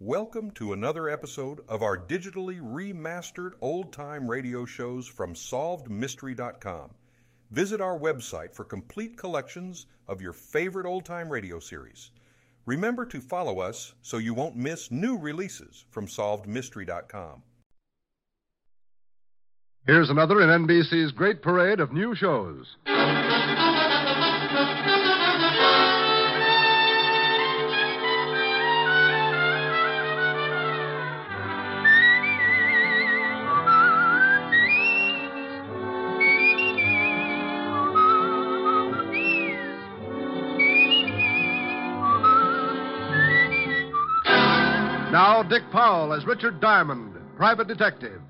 Welcome 0.00 0.52
to 0.52 0.72
another 0.72 1.08
episode 1.08 1.58
of 1.68 1.82
our 1.82 1.98
digitally 1.98 2.60
remastered 2.60 3.54
old 3.60 3.92
time 3.92 4.30
radio 4.30 4.64
shows 4.64 5.08
from 5.08 5.34
SolvedMystery.com. 5.34 6.90
Visit 7.50 7.80
our 7.80 7.98
website 7.98 8.54
for 8.54 8.62
complete 8.62 9.18
collections 9.18 9.86
of 10.06 10.22
your 10.22 10.32
favorite 10.32 10.86
old 10.86 11.04
time 11.04 11.28
radio 11.28 11.58
series. 11.58 12.12
Remember 12.64 13.04
to 13.06 13.20
follow 13.20 13.58
us 13.58 13.94
so 14.00 14.18
you 14.18 14.34
won't 14.34 14.54
miss 14.54 14.92
new 14.92 15.18
releases 15.18 15.84
from 15.90 16.06
SolvedMystery.com. 16.06 17.42
Here's 19.84 20.10
another 20.10 20.40
in 20.42 20.64
NBC's 20.64 21.10
great 21.10 21.42
parade 21.42 21.80
of 21.80 21.92
new 21.92 22.14
shows. 22.14 22.76
Now, 45.38 45.44
Dick 45.44 45.70
Powell 45.70 46.12
as 46.14 46.26
Richard 46.26 46.60
Diamond, 46.60 47.14
private 47.36 47.68
detective. 47.68 48.20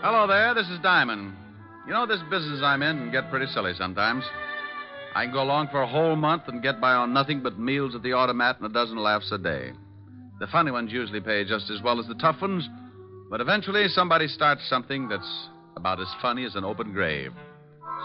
Hello 0.00 0.28
there, 0.28 0.54
this 0.54 0.68
is 0.68 0.78
Diamond. 0.84 1.34
You 1.88 1.92
know, 1.92 2.06
this 2.06 2.20
business 2.30 2.60
I'm 2.62 2.84
in 2.84 2.96
can 2.96 3.10
get 3.10 3.28
pretty 3.28 3.46
silly 3.46 3.72
sometimes. 3.76 4.22
I 5.16 5.24
can 5.24 5.32
go 5.32 5.42
along 5.42 5.70
for 5.72 5.82
a 5.82 5.88
whole 5.88 6.14
month 6.14 6.44
and 6.46 6.62
get 6.62 6.80
by 6.80 6.92
on 6.92 7.12
nothing 7.12 7.42
but 7.42 7.58
meals 7.58 7.96
at 7.96 8.04
the 8.04 8.12
automat 8.12 8.58
and 8.60 8.66
a 8.66 8.72
dozen 8.72 8.98
laughs 8.98 9.32
a 9.32 9.38
day. 9.38 9.72
The 10.38 10.46
funny 10.46 10.70
ones 10.70 10.92
usually 10.92 11.20
pay 11.20 11.44
just 11.44 11.70
as 11.70 11.82
well 11.82 11.98
as 11.98 12.06
the 12.06 12.14
tough 12.14 12.40
ones, 12.40 12.68
but 13.30 13.40
eventually 13.40 13.88
somebody 13.88 14.28
starts 14.28 14.62
something 14.68 15.08
that's 15.08 15.48
about 15.76 16.00
as 16.00 16.14
funny 16.22 16.44
as 16.44 16.54
an 16.54 16.62
open 16.62 16.92
grave. 16.92 17.32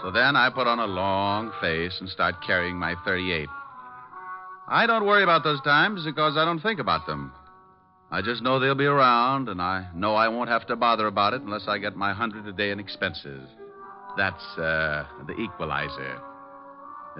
So 0.02 0.10
then 0.10 0.36
I 0.36 0.50
put 0.50 0.66
on 0.66 0.78
a 0.78 0.86
long 0.86 1.52
face 1.60 1.96
and 2.00 2.08
start 2.08 2.36
carrying 2.46 2.76
my 2.76 2.94
38. 3.04 3.48
I 4.68 4.86
don't 4.86 5.06
worry 5.06 5.22
about 5.22 5.44
those 5.44 5.60
times 5.62 6.04
because 6.04 6.36
I 6.36 6.44
don't 6.44 6.60
think 6.60 6.80
about 6.80 7.06
them. 7.06 7.32
I 8.10 8.22
just 8.22 8.42
know 8.42 8.58
they'll 8.58 8.74
be 8.74 8.84
around, 8.84 9.48
and 9.48 9.60
I 9.60 9.88
know 9.94 10.14
I 10.14 10.28
won't 10.28 10.48
have 10.48 10.66
to 10.68 10.76
bother 10.76 11.06
about 11.06 11.34
it 11.34 11.42
unless 11.42 11.66
I 11.66 11.78
get 11.78 11.96
my 11.96 12.12
hundred 12.12 12.46
a 12.46 12.52
day 12.52 12.70
in 12.70 12.78
expenses. 12.78 13.48
That's 14.16 14.44
uh, 14.58 15.06
the 15.26 15.34
equalizer. 15.34 16.20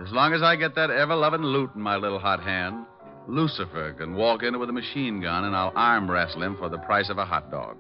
As 0.01 0.13
long 0.13 0.33
as 0.33 0.43
I 0.43 0.57
get 0.57 0.75
that 0.75 0.91
ever 0.91 1.15
loving 1.15 1.43
loot 1.43 1.71
in 1.75 1.81
my 1.81 1.97
little 1.97 2.19
hot 2.19 2.43
hand, 2.43 2.87
Lucifer 3.29 3.95
can 3.95 4.15
walk 4.15 4.43
in 4.43 4.59
with 4.59 4.69
a 4.69 4.73
machine 4.73 5.21
gun 5.21 5.45
and 5.45 5.57
I'll 5.57 5.73
arm 5.75 6.11
wrestle 6.11 6.43
him 6.43 6.57
for 6.57 6.69
the 6.69 6.79
price 6.79 7.11
of 7.11 7.19
a 7.19 7.25
hot 7.25 7.51
dog. 7.51 7.77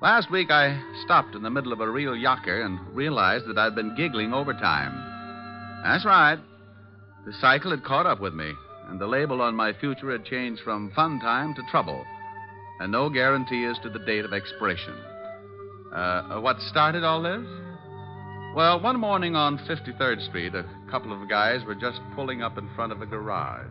Last 0.00 0.30
week 0.30 0.48
I 0.52 0.80
stopped 1.04 1.34
in 1.34 1.42
the 1.42 1.50
middle 1.50 1.72
of 1.72 1.80
a 1.80 1.90
real 1.90 2.12
yocker 2.12 2.64
and 2.64 2.78
realized 2.94 3.46
that 3.48 3.58
I'd 3.58 3.74
been 3.74 3.96
giggling 3.96 4.32
overtime. 4.32 4.92
That's 5.82 6.04
right. 6.04 6.38
The 7.26 7.32
cycle 7.40 7.72
had 7.72 7.82
caught 7.82 8.06
up 8.06 8.20
with 8.20 8.32
me, 8.32 8.52
and 8.88 9.00
the 9.00 9.08
label 9.08 9.42
on 9.42 9.56
my 9.56 9.72
future 9.72 10.12
had 10.12 10.24
changed 10.24 10.62
from 10.62 10.92
fun 10.94 11.18
time 11.18 11.52
to 11.54 11.62
trouble, 11.68 12.04
and 12.78 12.92
no 12.92 13.10
guarantee 13.10 13.64
as 13.64 13.76
to 13.80 13.90
the 13.90 13.98
date 13.98 14.24
of 14.24 14.32
expiration. 14.32 14.94
Uh, 15.92 16.38
what 16.40 16.60
started 16.60 17.02
all 17.02 17.20
this? 17.20 17.44
Well, 18.54 18.80
one 18.80 19.00
morning 19.00 19.34
on 19.34 19.58
53rd 19.58 20.28
Street, 20.28 20.54
a 20.54 20.64
couple 20.92 21.12
of 21.12 21.28
guys 21.28 21.64
were 21.64 21.74
just 21.74 22.00
pulling 22.14 22.40
up 22.40 22.56
in 22.56 22.68
front 22.76 22.92
of 22.92 23.02
a 23.02 23.06
garage. 23.06 23.66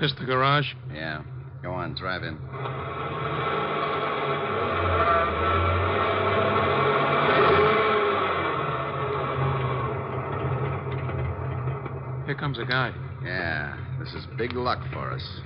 This 0.00 0.12
the 0.20 0.24
garage? 0.24 0.66
Yeah. 0.94 1.24
Go 1.62 1.72
on, 1.72 1.94
drive 1.94 2.22
in. 2.22 2.38
Here 12.30 12.38
comes 12.38 12.60
a 12.60 12.64
guy. 12.64 12.94
Yeah, 13.24 13.76
this 13.98 14.14
is 14.14 14.24
big 14.38 14.52
luck 14.52 14.78
for 14.92 15.10
us. 15.10 15.40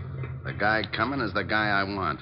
The 0.44 0.52
guy 0.52 0.82
coming 0.94 1.20
is 1.20 1.32
the 1.32 1.42
guy 1.42 1.68
I 1.70 1.82
want. 1.82 2.20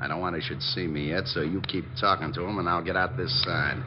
I 0.00 0.06
don't 0.06 0.20
want 0.20 0.36
he 0.36 0.42
should 0.42 0.62
see 0.62 0.86
me 0.86 1.08
yet, 1.08 1.26
so 1.26 1.40
you 1.40 1.60
keep 1.62 1.84
talking 2.00 2.32
to 2.34 2.44
him, 2.44 2.60
and 2.60 2.68
I'll 2.68 2.84
get 2.84 2.94
out 2.94 3.16
this 3.16 3.42
side. 3.42 3.82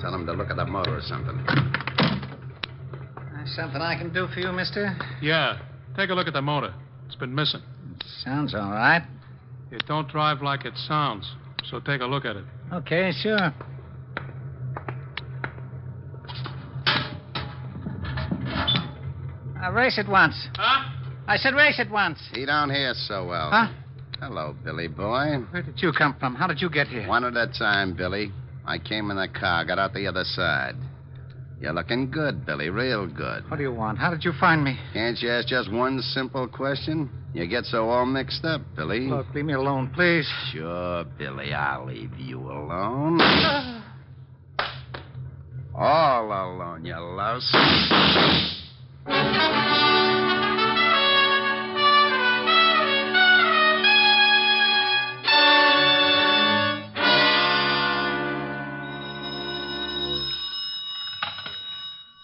Tell 0.00 0.14
him 0.14 0.24
to 0.24 0.32
look 0.32 0.48
at 0.48 0.56
the 0.56 0.64
motor 0.64 0.96
or 0.96 1.02
something. 1.02 1.36
There's 3.34 3.54
something 3.54 3.82
I 3.82 3.94
can 3.98 4.10
do 4.10 4.26
for 4.32 4.40
you, 4.40 4.52
mister? 4.52 4.96
Yeah. 5.20 5.58
Take 5.94 6.08
a 6.08 6.14
look 6.14 6.28
at 6.28 6.32
the 6.32 6.40
motor. 6.40 6.72
It's 7.04 7.16
been 7.16 7.34
missing. 7.34 7.60
Sounds 8.24 8.54
all 8.54 8.70
right. 8.70 9.06
It 9.70 9.84
don't 9.86 10.08
drive 10.08 10.40
like 10.40 10.64
it 10.64 10.78
sounds, 10.78 11.30
so 11.68 11.78
take 11.78 12.00
a 12.00 12.06
look 12.06 12.24
at 12.24 12.36
it. 12.36 12.44
Okay, 12.72 13.12
sure. 13.20 13.52
Uh, 19.68 19.72
race 19.72 19.98
it 19.98 20.08
once. 20.08 20.48
Huh? 20.56 20.88
I 21.26 21.36
said 21.36 21.54
race 21.54 21.78
it 21.78 21.90
once. 21.90 22.18
He 22.32 22.46
don't 22.46 22.70
hear 22.70 22.94
so 22.94 23.26
well. 23.26 23.50
Huh? 23.50 23.68
Hello, 24.18 24.56
Billy 24.64 24.88
boy. 24.88 25.44
Where 25.50 25.62
did 25.62 25.80
you 25.82 25.92
come 25.92 26.16
from? 26.18 26.34
How 26.34 26.46
did 26.46 26.62
you 26.62 26.70
get 26.70 26.88
here? 26.88 27.06
One 27.06 27.24
at 27.24 27.36
a 27.36 27.46
time, 27.46 27.94
Billy. 27.94 28.32
I 28.64 28.78
came 28.78 29.10
in 29.10 29.18
the 29.18 29.28
car, 29.28 29.64
got 29.66 29.78
out 29.78 29.92
the 29.92 30.06
other 30.06 30.24
side. 30.24 30.74
You're 31.60 31.72
looking 31.72 32.10
good, 32.10 32.46
Billy, 32.46 32.70
real 32.70 33.06
good. 33.06 33.48
What 33.50 33.56
do 33.56 33.62
you 33.62 33.72
want? 33.72 33.98
How 33.98 34.10
did 34.10 34.24
you 34.24 34.32
find 34.40 34.64
me? 34.64 34.78
Can't 34.94 35.18
you 35.20 35.28
ask 35.30 35.48
just 35.48 35.70
one 35.70 36.00
simple 36.00 36.48
question? 36.48 37.10
You 37.34 37.46
get 37.46 37.64
so 37.64 37.90
all 37.90 38.06
mixed 38.06 38.44
up, 38.44 38.62
Billy. 38.74 39.00
Look, 39.00 39.26
leave 39.34 39.44
me 39.44 39.54
alone, 39.54 39.90
please. 39.94 40.26
Sure, 40.52 41.04
Billy, 41.18 41.52
I'll 41.52 41.86
leave 41.86 42.16
you 42.18 42.38
alone. 42.38 43.20
all 45.74 46.26
alone, 46.26 46.86
you 46.86 46.94
louse. 46.94 48.57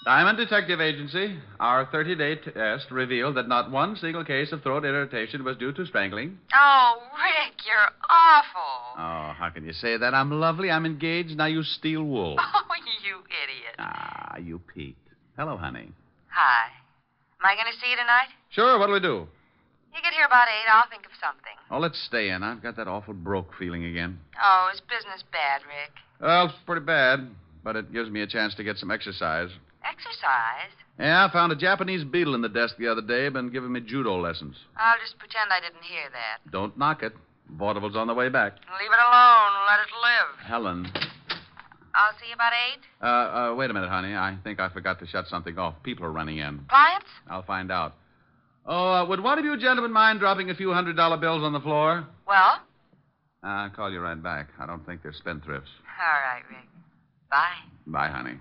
Diamond 0.05 0.37
Detective 0.37 0.83
Agency, 0.83 1.39
our 1.59 1.87
30 1.87 2.17
day 2.17 2.37
test 2.37 2.91
revealed 2.91 3.37
that 3.37 3.49
not 3.49 3.71
one 3.71 3.97
single 3.97 4.23
case 4.23 4.53
of 4.53 4.63
throat 4.63 4.85
irritation 4.85 5.43
was 5.45 5.57
due 5.57 5.73
to 5.73 5.87
strangling. 5.87 6.39
Oh, 6.55 6.99
Rick, 7.15 7.55
you're 7.65 7.91
awful. 8.11 8.99
Oh, 8.99 9.33
how 9.39 9.51
can 9.55 9.65
you 9.65 9.73
say 9.73 9.97
that? 9.97 10.13
I'm 10.13 10.31
lovely, 10.31 10.71
I'm 10.71 10.85
engaged, 10.85 11.37
now 11.39 11.47
you 11.47 11.63
steal 11.63 12.05
wool. 12.05 12.39
Oh, 12.55 12.63
you 13.03 13.17
idiot. 13.17 13.75
Ah, 13.79 14.37
you 14.39 14.59
peaked. 14.59 15.09
Hello, 15.37 15.57
honey. 15.57 15.93
Hi. 16.35 16.67
Am 17.39 17.47
I 17.47 17.55
going 17.55 17.71
to 17.73 17.79
see 17.79 17.91
you 17.91 17.97
tonight? 17.97 18.27
Sure, 18.51 18.77
what'll 18.77 18.95
we 18.95 19.01
do? 19.01 19.31
You 19.95 20.03
get 20.03 20.13
here 20.13 20.27
about 20.27 20.49
8, 20.51 20.67
I'll 20.67 20.91
think 20.91 21.07
of 21.07 21.13
something. 21.23 21.55
Oh, 21.71 21.79
let's 21.79 22.03
stay 22.11 22.31
in. 22.31 22.43
I've 22.43 22.61
got 22.61 22.75
that 22.77 22.89
awful 22.89 23.15
broke 23.15 23.55
feeling 23.57 23.85
again. 23.85 24.19
Oh, 24.43 24.69
is 24.75 24.81
business 24.81 25.23
bad, 25.31 25.63
Rick? 25.63 25.95
Well, 26.21 26.47
it's 26.47 26.55
pretty 26.67 26.85
bad, 26.85 27.31
but 27.63 27.77
it 27.77 27.93
gives 27.93 28.11
me 28.11 28.23
a 28.23 28.27
chance 28.27 28.53
to 28.57 28.65
get 28.65 28.79
some 28.79 28.91
exercise. 28.91 29.51
Exercise? 29.87 30.75
Yeah, 30.99 31.25
I 31.25 31.33
found 31.33 31.53
a 31.53 31.57
Japanese 31.57 32.03
beetle 32.03 32.35
in 32.35 32.43
the 32.43 32.49
desk 32.49 32.75
the 32.79 32.89
other 32.89 33.03
day, 33.03 33.29
been 33.29 33.51
giving 33.51 33.71
me 33.71 33.81
judo 33.81 34.19
lessons. 34.19 34.57
I'll 34.77 34.99
just 34.99 35.17
pretend 35.19 35.51
I 35.53 35.61
didn't 35.61 35.85
hear 35.85 36.11
that. 36.11 36.51
Don't 36.51 36.77
knock 36.77 37.05
it. 37.05 37.13
Vaudeville's 37.49 37.95
on 37.95 38.09
the 38.09 38.15
way 38.15 38.29
back. 38.29 38.55
Leave 38.81 38.91
it 38.91 38.99
alone. 38.99 39.53
Let 39.71 39.79
it 39.79 39.93
live. 40.03 40.47
Helen. 40.49 40.91
I'll 41.95 42.19
see 42.19 42.29
you 42.29 42.35
about 42.35 42.53
8. 42.53 42.81
Uh, 43.01 43.07
uh, 43.07 43.55
wait 43.55 43.71
a 43.71 43.75
minute, 43.75 43.89
honey. 43.89 44.15
I 44.15 44.37
think 44.43 44.59
I 44.61 44.69
forgot 44.69 44.99
to 45.01 45.07
shut 45.07 45.27
something 45.29 45.57
off. 45.59 45.75
People 45.83 46.05
are 46.05 46.13
running 46.13 46.39
in. 46.39 46.61
Clients? 46.69 47.07
I'll 47.29 47.45
find 47.45 47.71
out. 47.71 47.95
Oh, 48.67 48.93
uh, 48.93 49.07
would 49.07 49.21
one 49.23 49.39
of 49.39 49.45
you 49.45 49.57
gentlemen 49.59 49.93
mind 49.93 50.21
dropping 50.21 50.51
a 50.51 50.55
few 50.55 50.73
hundred 50.73 50.97
dollar 50.97 51.17
bills 51.17 51.43
on 51.43 51.53
the 51.53 51.61
floor? 51.61 52.07
Well? 52.27 52.61
I'll 53.43 53.71
call 53.71 53.93
you 53.93 54.01
right 54.01 54.21
back. 54.21 54.49
I 54.59 54.67
don't 54.67 54.85
think 54.87 55.03
they're 55.03 55.13
spendthrifts. 55.13 55.69
All 56.01 56.21
right, 56.25 56.43
Rick. 56.49 56.67
Bye. 57.31 57.53
Bye, 57.87 58.09
honey. 58.09 58.39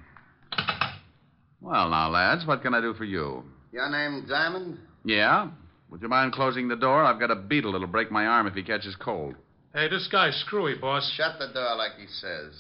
Well, 1.62 1.90
now, 1.90 2.10
lads, 2.10 2.46
what 2.46 2.62
can 2.62 2.74
I 2.74 2.82
do 2.82 2.94
for 2.94 3.04
you? 3.04 3.44
Your 3.72 3.90
name 3.90 4.26
Diamond? 4.28 4.78
Yeah? 5.04 5.50
Would 5.90 6.02
you 6.02 6.08
mind 6.08 6.34
closing 6.34 6.68
the 6.68 6.76
door? 6.76 7.04
I've 7.04 7.20
got 7.20 7.32
a 7.32 7.36
beetle 7.36 7.74
that'll 7.74 7.88
break 7.88 8.12
my 8.12 8.26
arm 8.26 8.48
if 8.48 8.54
he 8.54 8.64
catches 8.64 8.96
cold. 8.96 9.36
Hey, 9.74 9.90
this 9.90 10.08
guy's 10.12 10.36
screwy, 10.46 10.76
boss. 10.76 11.12
Shut 11.18 11.38
the 11.40 11.54
door 11.54 11.76
like 11.76 11.94
he 12.00 12.08
says. 12.08 12.54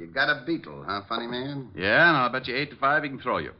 You 0.00 0.06
got 0.06 0.30
a 0.30 0.44
beetle, 0.46 0.82
huh, 0.86 1.02
funny 1.10 1.26
man? 1.26 1.68
Yeah, 1.76 2.08
and 2.08 2.16
I'll 2.16 2.32
bet 2.32 2.48
you 2.48 2.56
eight 2.56 2.70
to 2.70 2.76
five 2.76 3.02
he 3.02 3.10
can 3.10 3.20
throw 3.20 3.36
you. 3.36 3.52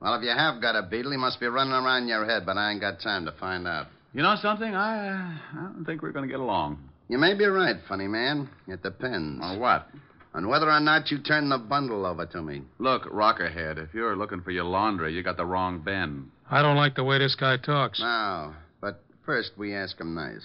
Well, 0.00 0.14
if 0.16 0.24
you 0.24 0.30
have 0.30 0.60
got 0.60 0.74
a 0.74 0.82
beetle, 0.82 1.12
he 1.12 1.16
must 1.16 1.38
be 1.38 1.46
running 1.46 1.72
around 1.72 2.08
your 2.08 2.26
head, 2.26 2.44
but 2.44 2.56
I 2.56 2.72
ain't 2.72 2.80
got 2.80 3.00
time 3.00 3.24
to 3.26 3.32
find 3.38 3.68
out. 3.68 3.86
You 4.12 4.22
know 4.22 4.34
something? 4.42 4.74
I, 4.74 5.08
uh, 5.08 5.60
I 5.60 5.62
don't 5.72 5.84
think 5.84 6.02
we're 6.02 6.10
going 6.10 6.28
to 6.28 6.32
get 6.32 6.40
along. 6.40 6.78
You 7.08 7.18
may 7.18 7.34
be 7.34 7.44
right, 7.44 7.76
funny 7.88 8.08
man. 8.08 8.48
It 8.66 8.82
depends. 8.82 9.40
On 9.40 9.60
what? 9.60 9.86
on 10.34 10.48
whether 10.48 10.68
or 10.68 10.80
not 10.80 11.12
you 11.12 11.18
turn 11.18 11.48
the 11.48 11.58
bundle 11.58 12.04
over 12.04 12.26
to 12.26 12.42
me. 12.42 12.62
Look, 12.78 13.04
Rockerhead, 13.04 13.78
if 13.78 13.94
you're 13.94 14.16
looking 14.16 14.40
for 14.40 14.50
your 14.50 14.64
laundry, 14.64 15.14
you 15.14 15.22
got 15.22 15.36
the 15.36 15.46
wrong 15.46 15.80
Ben. 15.80 16.30
I 16.50 16.60
don't 16.60 16.76
like 16.76 16.96
the 16.96 17.04
way 17.04 17.18
this 17.18 17.36
guy 17.36 17.56
talks. 17.56 18.00
Now, 18.00 18.56
but 18.80 19.00
first 19.24 19.52
we 19.56 19.74
ask 19.74 19.98
him 20.00 20.14
nice. 20.14 20.44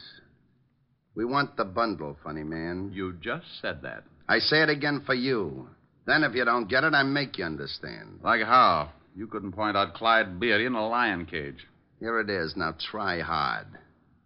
We 1.16 1.26
want 1.26 1.58
the 1.58 1.66
bundle, 1.66 2.18
funny 2.24 2.44
man. 2.44 2.92
You 2.94 3.14
just 3.20 3.48
said 3.62 3.82
that. 3.82 4.04
I 4.30 4.38
say 4.38 4.62
it 4.62 4.70
again 4.70 5.02
for 5.08 5.16
you. 5.16 5.68
Then 6.06 6.24
if 6.24 6.36
you 6.36 6.46
don't 6.46 6.70
get 6.70 6.84
it, 6.84 6.94
I 6.94 7.02
make 7.02 7.40
you 7.40 7.46
understand. 7.46 8.20
Like 8.24 8.44
how? 8.44 8.92
You 9.16 9.26
couldn't 9.26 9.54
point 9.54 9.76
out 9.76 9.96
Clyde 9.96 10.40
Beatty 10.40 10.68
in 10.68 10.76
a 10.76 10.88
lion 10.88 11.26
cage. 11.26 11.68
Here 12.00 12.20
it 12.20 12.30
is. 12.30 12.54
Now 12.56 12.76
try 12.92 13.22
hard. 13.22 13.66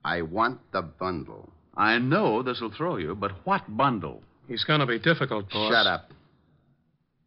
I 0.03 0.21
want 0.21 0.59
the 0.73 0.81
bundle. 0.81 1.49
I 1.75 1.99
know 1.99 2.43
this'll 2.43 2.69
throw 2.69 2.97
you, 2.97 3.15
but 3.15 3.31
what 3.45 3.63
bundle? 3.77 4.21
He's 4.47 4.65
going 4.65 4.81
to 4.81 4.85
be 4.85 4.99
difficult, 4.99 5.49
boss. 5.49 5.71
Shut 5.71 5.87
up. 5.87 6.11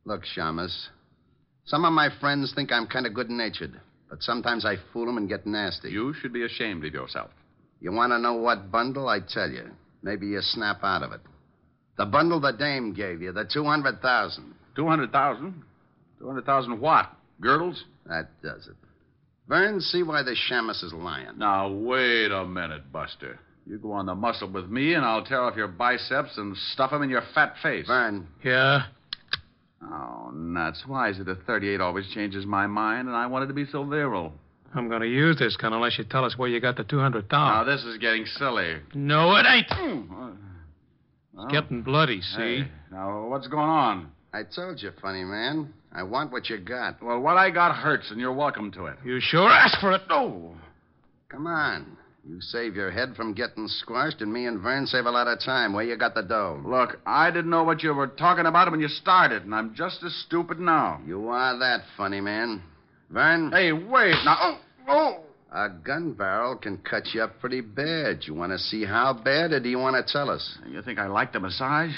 Look, 0.04 0.22
Shamus. 0.36 0.88
Some 1.64 1.86
of 1.86 1.94
my 1.94 2.10
friends 2.20 2.52
think 2.54 2.70
I'm 2.70 2.86
kind 2.86 3.06
of 3.06 3.14
good 3.14 3.30
natured, 3.30 3.80
but 4.10 4.22
sometimes 4.22 4.66
I 4.66 4.76
fool 4.92 5.06
them 5.06 5.16
and 5.16 5.30
get 5.30 5.46
nasty. 5.46 5.90
You 5.90 6.12
should 6.20 6.32
be 6.34 6.44
ashamed 6.44 6.84
of 6.84 6.92
yourself. 6.92 7.30
You 7.80 7.90
want 7.92 8.12
to 8.12 8.18
know 8.18 8.34
what 8.34 8.70
bundle? 8.70 9.08
I 9.08 9.20
tell 9.20 9.50
you. 9.50 9.70
Maybe 10.02 10.26
you 10.26 10.40
snap 10.42 10.84
out 10.84 11.02
of 11.02 11.12
it. 11.12 11.22
The 11.96 12.06
bundle 12.06 12.40
the 12.40 12.52
dame 12.52 12.92
gave 12.92 13.22
you, 13.22 13.32
the 13.32 13.44
200,000. 13.44 14.54
200,000? 14.74 15.62
200,000 16.18 16.80
what? 16.80 17.10
Girdles? 17.40 17.84
That 18.06 18.28
does 18.42 18.66
it. 18.66 18.76
Vern, 19.48 19.80
see 19.80 20.02
why 20.02 20.22
the 20.22 20.34
Shamus 20.50 20.82
is 20.82 20.92
lying. 20.92 21.38
Now, 21.38 21.68
wait 21.70 22.30
a 22.32 22.44
minute, 22.44 22.92
Buster. 22.92 23.38
You 23.66 23.78
go 23.78 23.92
on 23.92 24.06
the 24.06 24.14
muscle 24.14 24.50
with 24.50 24.68
me, 24.68 24.94
and 24.94 25.04
I'll 25.04 25.24
tear 25.24 25.40
off 25.40 25.56
your 25.56 25.68
biceps 25.68 26.36
and 26.36 26.56
stuff 26.72 26.92
'em 26.92 27.02
in 27.02 27.10
your 27.10 27.22
fat 27.34 27.56
face. 27.62 27.86
Vern, 27.86 28.26
Yeah? 28.42 28.84
Oh, 29.82 30.30
nuts. 30.32 30.84
Why 30.86 31.10
is 31.10 31.18
it 31.18 31.26
that 31.26 31.44
38 31.46 31.80
always 31.80 32.08
changes 32.08 32.46
my 32.46 32.66
mind, 32.66 33.08
and 33.08 33.16
I 33.16 33.26
wanted 33.26 33.48
to 33.48 33.54
be 33.54 33.66
so 33.66 33.84
virile? 33.84 34.32
I'm 34.74 34.88
going 34.88 35.00
to 35.00 35.08
use 35.08 35.36
this 35.38 35.56
gun 35.56 35.72
unless 35.72 35.96
you 35.98 36.04
tell 36.04 36.24
us 36.24 36.36
where 36.36 36.48
you 36.48 36.60
got 36.60 36.76
the 36.76 36.84
200,000. 36.84 37.28
Now, 37.30 37.64
this 37.64 37.84
is 37.84 37.98
getting 37.98 38.26
silly. 38.26 38.76
No, 38.94 39.36
it 39.36 39.46
ain't. 39.46 39.66
Hmm. 39.70 40.30
Well, 41.36 41.46
It's 41.46 41.52
getting 41.52 41.82
bloody, 41.82 42.20
see? 42.22 42.36
hey, 42.62 42.68
now, 42.90 43.26
what's 43.28 43.46
going 43.46 43.68
on? 43.68 44.10
I 44.32 44.42
told 44.42 44.80
you, 44.82 44.90
funny 45.02 45.24
man. 45.24 45.72
I 45.92 46.02
want 46.02 46.32
what 46.32 46.48
you 46.48 46.58
got. 46.58 47.02
Well, 47.02 47.20
what 47.20 47.36
I 47.36 47.50
got 47.50 47.74
hurts, 47.76 48.10
and 48.10 48.20
you're 48.20 48.32
welcome 48.32 48.70
to 48.72 48.86
it. 48.86 48.96
You 49.04 49.18
sure 49.20 49.48
asked 49.48 49.80
for 49.80 49.92
it. 49.92 50.02
No. 50.08 50.54
Come 51.28 51.46
on. 51.46 51.96
You 52.28 52.40
save 52.40 52.74
your 52.74 52.90
head 52.90 53.14
from 53.16 53.34
getting 53.34 53.68
squashed, 53.68 54.20
and 54.20 54.32
me 54.32 54.46
and 54.46 54.60
Vern 54.60 54.86
save 54.86 55.06
a 55.06 55.10
lot 55.10 55.28
of 55.28 55.38
time. 55.40 55.72
Where 55.72 55.84
you 55.84 55.96
got 55.96 56.14
the 56.14 56.22
dough? 56.22 56.60
Look, 56.66 56.98
I 57.06 57.30
didn't 57.30 57.50
know 57.50 57.62
what 57.64 57.82
you 57.82 57.94
were 57.94 58.08
talking 58.08 58.46
about 58.46 58.70
when 58.70 58.80
you 58.80 58.88
started, 58.88 59.44
and 59.44 59.54
I'm 59.54 59.74
just 59.74 60.02
as 60.02 60.12
stupid 60.26 60.58
now. 60.58 61.00
You 61.06 61.28
are 61.28 61.56
that, 61.58 61.82
funny 61.96 62.20
man. 62.20 62.62
Vern, 63.10 63.52
Hey, 63.52 63.72
wait. 63.72 64.16
Now, 64.24 64.36
oh, 64.40 64.58
oh. 64.88 65.20
A 65.52 65.68
gun 65.68 66.12
barrel 66.12 66.56
can 66.56 66.78
cut 66.78 67.06
you 67.14 67.22
up 67.22 67.38
pretty 67.40 67.60
bad. 67.60 68.20
You 68.22 68.34
want 68.34 68.52
to 68.52 68.58
see 68.58 68.84
how 68.84 69.12
bad, 69.12 69.52
or 69.52 69.60
do 69.60 69.68
you 69.68 69.78
want 69.78 69.96
to 69.96 70.12
tell 70.12 70.30
us? 70.30 70.58
You 70.68 70.82
think 70.82 70.98
I 70.98 71.06
like 71.06 71.32
the 71.32 71.40
massage? 71.40 71.92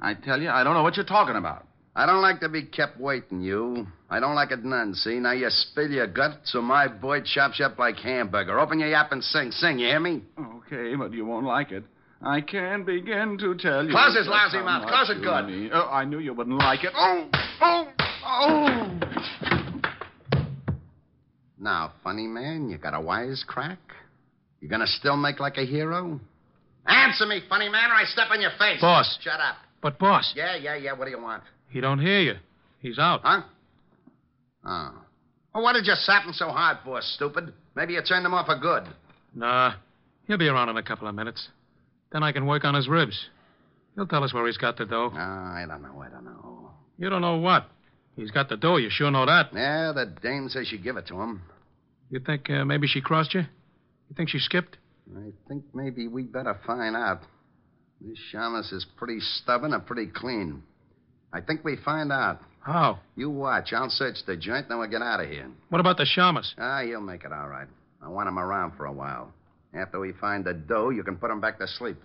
I 0.00 0.14
tell 0.14 0.40
you, 0.40 0.48
I 0.50 0.64
don't 0.64 0.74
know 0.74 0.82
what 0.82 0.96
you're 0.96 1.04
talking 1.04 1.36
about. 1.36 1.66
I 1.94 2.06
don't 2.06 2.22
like 2.22 2.40
to 2.40 2.48
be 2.48 2.64
kept 2.64 2.98
waiting, 2.98 3.42
you. 3.42 3.86
I 4.08 4.18
don't 4.18 4.34
like 4.34 4.50
it 4.50 4.64
none, 4.64 4.94
see? 4.94 5.18
Now 5.18 5.32
you 5.32 5.48
spill 5.50 5.90
your 5.90 6.06
guts, 6.06 6.52
so 6.52 6.62
my 6.62 6.88
boy 6.88 7.20
chops 7.20 7.58
you 7.58 7.66
up 7.66 7.78
like 7.78 7.96
hamburger. 7.96 8.58
Open 8.58 8.80
your 8.80 8.88
yap 8.88 9.12
and 9.12 9.22
sing. 9.22 9.50
Sing, 9.50 9.78
you 9.78 9.88
hear 9.88 10.00
me? 10.00 10.22
Okay, 10.38 10.94
but 10.96 11.12
you 11.12 11.26
won't 11.26 11.44
like 11.44 11.70
it. 11.70 11.84
I 12.22 12.40
can't 12.40 12.86
begin 12.86 13.36
to 13.38 13.54
tell 13.56 13.84
you. 13.84 13.90
Close 13.90 14.16
his 14.16 14.28
lousy 14.28 14.58
mouth. 14.58 14.88
Close 14.88 15.10
it 15.10 15.22
good. 15.22 15.70
Oh, 15.74 15.88
I 15.90 16.04
knew 16.04 16.18
you 16.18 16.32
wouldn't 16.32 16.56
like 16.56 16.84
it. 16.84 16.92
Oh, 16.96 17.28
oh, 17.60 17.88
oh. 18.24 19.51
Now, 21.62 21.92
funny 22.02 22.26
man, 22.26 22.68
you 22.68 22.76
got 22.76 22.92
a 22.92 23.00
wise 23.00 23.44
crack? 23.46 23.78
You 24.60 24.68
gonna 24.68 24.86
still 24.86 25.16
make 25.16 25.38
like 25.38 25.58
a 25.58 25.64
hero? 25.64 26.20
Answer 26.86 27.24
me, 27.24 27.40
funny 27.48 27.68
man, 27.68 27.88
or 27.90 27.94
I 27.94 28.04
step 28.04 28.26
on 28.32 28.40
your 28.40 28.50
face. 28.58 28.80
Boss. 28.80 29.16
Shut 29.22 29.38
up. 29.38 29.54
But, 29.80 29.96
boss, 29.96 30.32
Yeah, 30.34 30.56
yeah, 30.56 30.74
yeah. 30.74 30.92
What 30.92 31.04
do 31.04 31.12
you 31.12 31.20
want? 31.20 31.44
he 31.68 31.80
don't 31.80 32.00
hear 32.00 32.20
you. 32.20 32.34
He's 32.80 32.98
out. 32.98 33.20
Huh? 33.22 33.42
Oh. 34.64 34.92
Well, 35.54 35.62
what 35.62 35.74
did 35.74 35.86
you 35.86 35.94
sap 35.94 36.24
him 36.24 36.32
so 36.32 36.48
hard 36.48 36.78
for, 36.84 37.00
stupid? 37.00 37.52
Maybe 37.76 37.94
you 37.94 38.02
turned 38.02 38.26
him 38.26 38.34
off 38.34 38.46
for 38.46 38.58
good. 38.58 38.84
Nah, 39.34 39.74
he'll 40.26 40.38
be 40.38 40.48
around 40.48 40.68
in 40.68 40.76
a 40.76 40.82
couple 40.82 41.06
of 41.06 41.14
minutes. 41.14 41.48
Then 42.10 42.24
I 42.24 42.32
can 42.32 42.44
work 42.46 42.64
on 42.64 42.74
his 42.74 42.88
ribs. 42.88 43.26
He'll 43.94 44.06
tell 44.06 44.24
us 44.24 44.34
where 44.34 44.46
he's 44.46 44.56
got 44.58 44.76
the 44.76 44.84
dough. 44.84 45.10
Oh, 45.12 45.16
I 45.16 45.64
don't 45.68 45.82
know, 45.82 46.02
I 46.04 46.08
don't 46.08 46.24
know. 46.24 46.70
You 46.98 47.08
don't 47.08 47.22
know 47.22 47.36
what. 47.36 47.68
He's 48.16 48.30
got 48.30 48.48
the 48.48 48.56
dough, 48.56 48.76
you 48.76 48.88
sure 48.90 49.10
know 49.10 49.26
that. 49.26 49.50
Yeah, 49.54 49.92
the 49.94 50.06
dame 50.22 50.48
says 50.48 50.66
she 50.68 50.78
give 50.78 50.96
it 50.96 51.06
to 51.08 51.20
him. 51.20 51.42
You 52.10 52.20
think 52.20 52.50
uh, 52.50 52.64
maybe 52.64 52.86
she 52.86 53.00
crossed 53.00 53.34
you? 53.34 53.40
You 53.40 54.16
think 54.16 54.28
she 54.28 54.38
skipped? 54.38 54.76
I 55.16 55.32
think 55.48 55.64
maybe 55.74 56.08
we 56.08 56.22
better 56.24 56.58
find 56.66 56.94
out. 56.94 57.20
This 58.00 58.18
Shamus 58.32 58.72
is 58.72 58.84
pretty 58.96 59.20
stubborn 59.20 59.72
and 59.72 59.86
pretty 59.86 60.10
clean. 60.12 60.62
I 61.32 61.40
think 61.40 61.64
we 61.64 61.76
find 61.84 62.12
out. 62.12 62.40
How? 62.60 63.00
You 63.16 63.30
watch. 63.30 63.72
I'll 63.72 63.90
search 63.90 64.16
the 64.26 64.36
joint, 64.36 64.68
then 64.68 64.78
we'll 64.78 64.90
get 64.90 65.02
out 65.02 65.20
of 65.20 65.28
here. 65.28 65.48
What 65.70 65.80
about 65.80 65.96
the 65.96 66.04
shamus? 66.04 66.52
Ah, 66.58 66.82
he'll 66.84 67.00
make 67.00 67.24
it 67.24 67.32
all 67.32 67.48
right. 67.48 67.66
I 68.02 68.08
want 68.08 68.28
him 68.28 68.38
around 68.38 68.76
for 68.76 68.86
a 68.86 68.92
while. 68.92 69.32
After 69.74 69.98
we 69.98 70.12
find 70.12 70.44
the 70.44 70.52
dough, 70.54 70.90
you 70.90 71.02
can 71.02 71.16
put 71.16 71.30
him 71.30 71.40
back 71.40 71.58
to 71.58 71.66
sleep. 71.66 71.96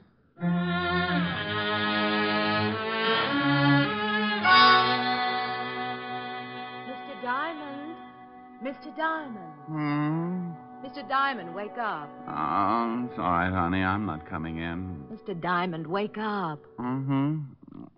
Mr. 8.67 8.93
Diamond. 8.97 9.53
Hmm. 9.67 10.51
Mr. 10.85 11.07
Diamond, 11.07 11.55
wake 11.55 11.77
up. 11.79 12.09
Oh, 12.27 13.07
it's 13.09 13.17
all 13.17 13.31
right, 13.31 13.49
honey. 13.49 13.81
I'm 13.81 14.05
not 14.05 14.29
coming 14.29 14.57
in. 14.57 15.05
Mr. 15.09 15.39
Diamond, 15.39 15.87
wake 15.87 16.17
up. 16.17 16.59
Mm-hmm. 16.77 17.37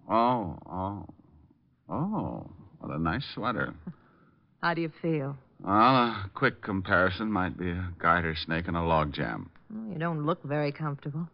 Oh, 0.07 0.59
oh. 0.69 1.05
Oh, 1.89 2.51
what 2.79 2.95
a 2.95 2.99
nice 2.99 3.25
sweater. 3.33 3.73
How 4.61 4.75
do 4.75 4.81
you 4.81 4.91
feel? 5.01 5.35
Well, 5.59 5.73
a 5.73 6.29
quick 6.35 6.61
comparison 6.61 7.31
might 7.31 7.57
be 7.57 7.71
a 7.71 7.91
garter 7.97 8.35
snake 8.35 8.67
and 8.67 8.77
a 8.77 8.83
log 8.83 9.11
jam. 9.11 9.49
Oh, 9.73 9.91
you 9.91 9.97
don't 9.97 10.23
look 10.23 10.43
very 10.43 10.71
comfortable. 10.71 11.27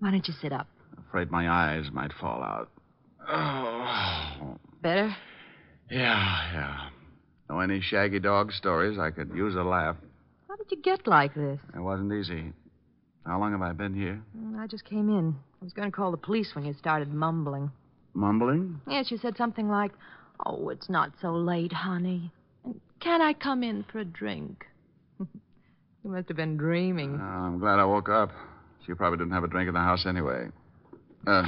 Why 0.00 0.10
don't 0.10 0.26
you 0.26 0.34
sit 0.42 0.52
up? 0.52 0.66
Afraid 1.08 1.30
my 1.30 1.48
eyes 1.48 1.84
might 1.92 2.12
fall 2.20 2.42
out. 2.42 2.70
Oh. 3.28 4.58
Better? 4.82 5.14
Yeah, 5.88 6.52
yeah. 6.52 6.90
Know 7.50 7.58
any 7.58 7.80
shaggy 7.80 8.20
dog 8.20 8.52
stories? 8.52 8.96
I 8.96 9.10
could 9.10 9.34
use 9.34 9.56
a 9.56 9.64
laugh. 9.64 9.96
How 10.46 10.54
did 10.54 10.70
you 10.70 10.80
get 10.80 11.08
like 11.08 11.34
this? 11.34 11.58
It 11.74 11.80
wasn't 11.80 12.12
easy. 12.12 12.52
How 13.26 13.40
long 13.40 13.50
have 13.50 13.60
I 13.60 13.72
been 13.72 13.92
here? 13.92 14.22
Mm, 14.38 14.56
I 14.56 14.68
just 14.68 14.84
came 14.84 15.08
in. 15.08 15.34
I 15.60 15.64
was 15.64 15.72
going 15.72 15.90
to 15.90 15.96
call 15.96 16.12
the 16.12 16.16
police 16.16 16.52
when 16.54 16.64
you 16.64 16.72
started 16.74 17.12
mumbling. 17.12 17.72
Mumbling? 18.14 18.80
Yes, 18.86 19.10
you 19.10 19.16
said 19.18 19.36
something 19.36 19.68
like, 19.68 19.90
Oh, 20.46 20.68
it's 20.68 20.88
not 20.88 21.10
so 21.20 21.32
late, 21.32 21.72
honey. 21.72 22.30
And 22.64 22.80
can 23.00 23.20
I 23.20 23.32
come 23.32 23.64
in 23.64 23.84
for 23.90 23.98
a 23.98 24.04
drink? 24.04 24.64
you 25.18 25.26
must 26.04 26.28
have 26.28 26.36
been 26.36 26.56
dreaming. 26.56 27.18
Uh, 27.20 27.24
I'm 27.24 27.58
glad 27.58 27.80
I 27.80 27.84
woke 27.84 28.08
up. 28.08 28.30
She 28.86 28.94
probably 28.94 29.18
didn't 29.18 29.32
have 29.32 29.42
a 29.42 29.48
drink 29.48 29.66
in 29.66 29.74
the 29.74 29.80
house 29.80 30.06
anyway. 30.06 30.46
Uh, 31.26 31.42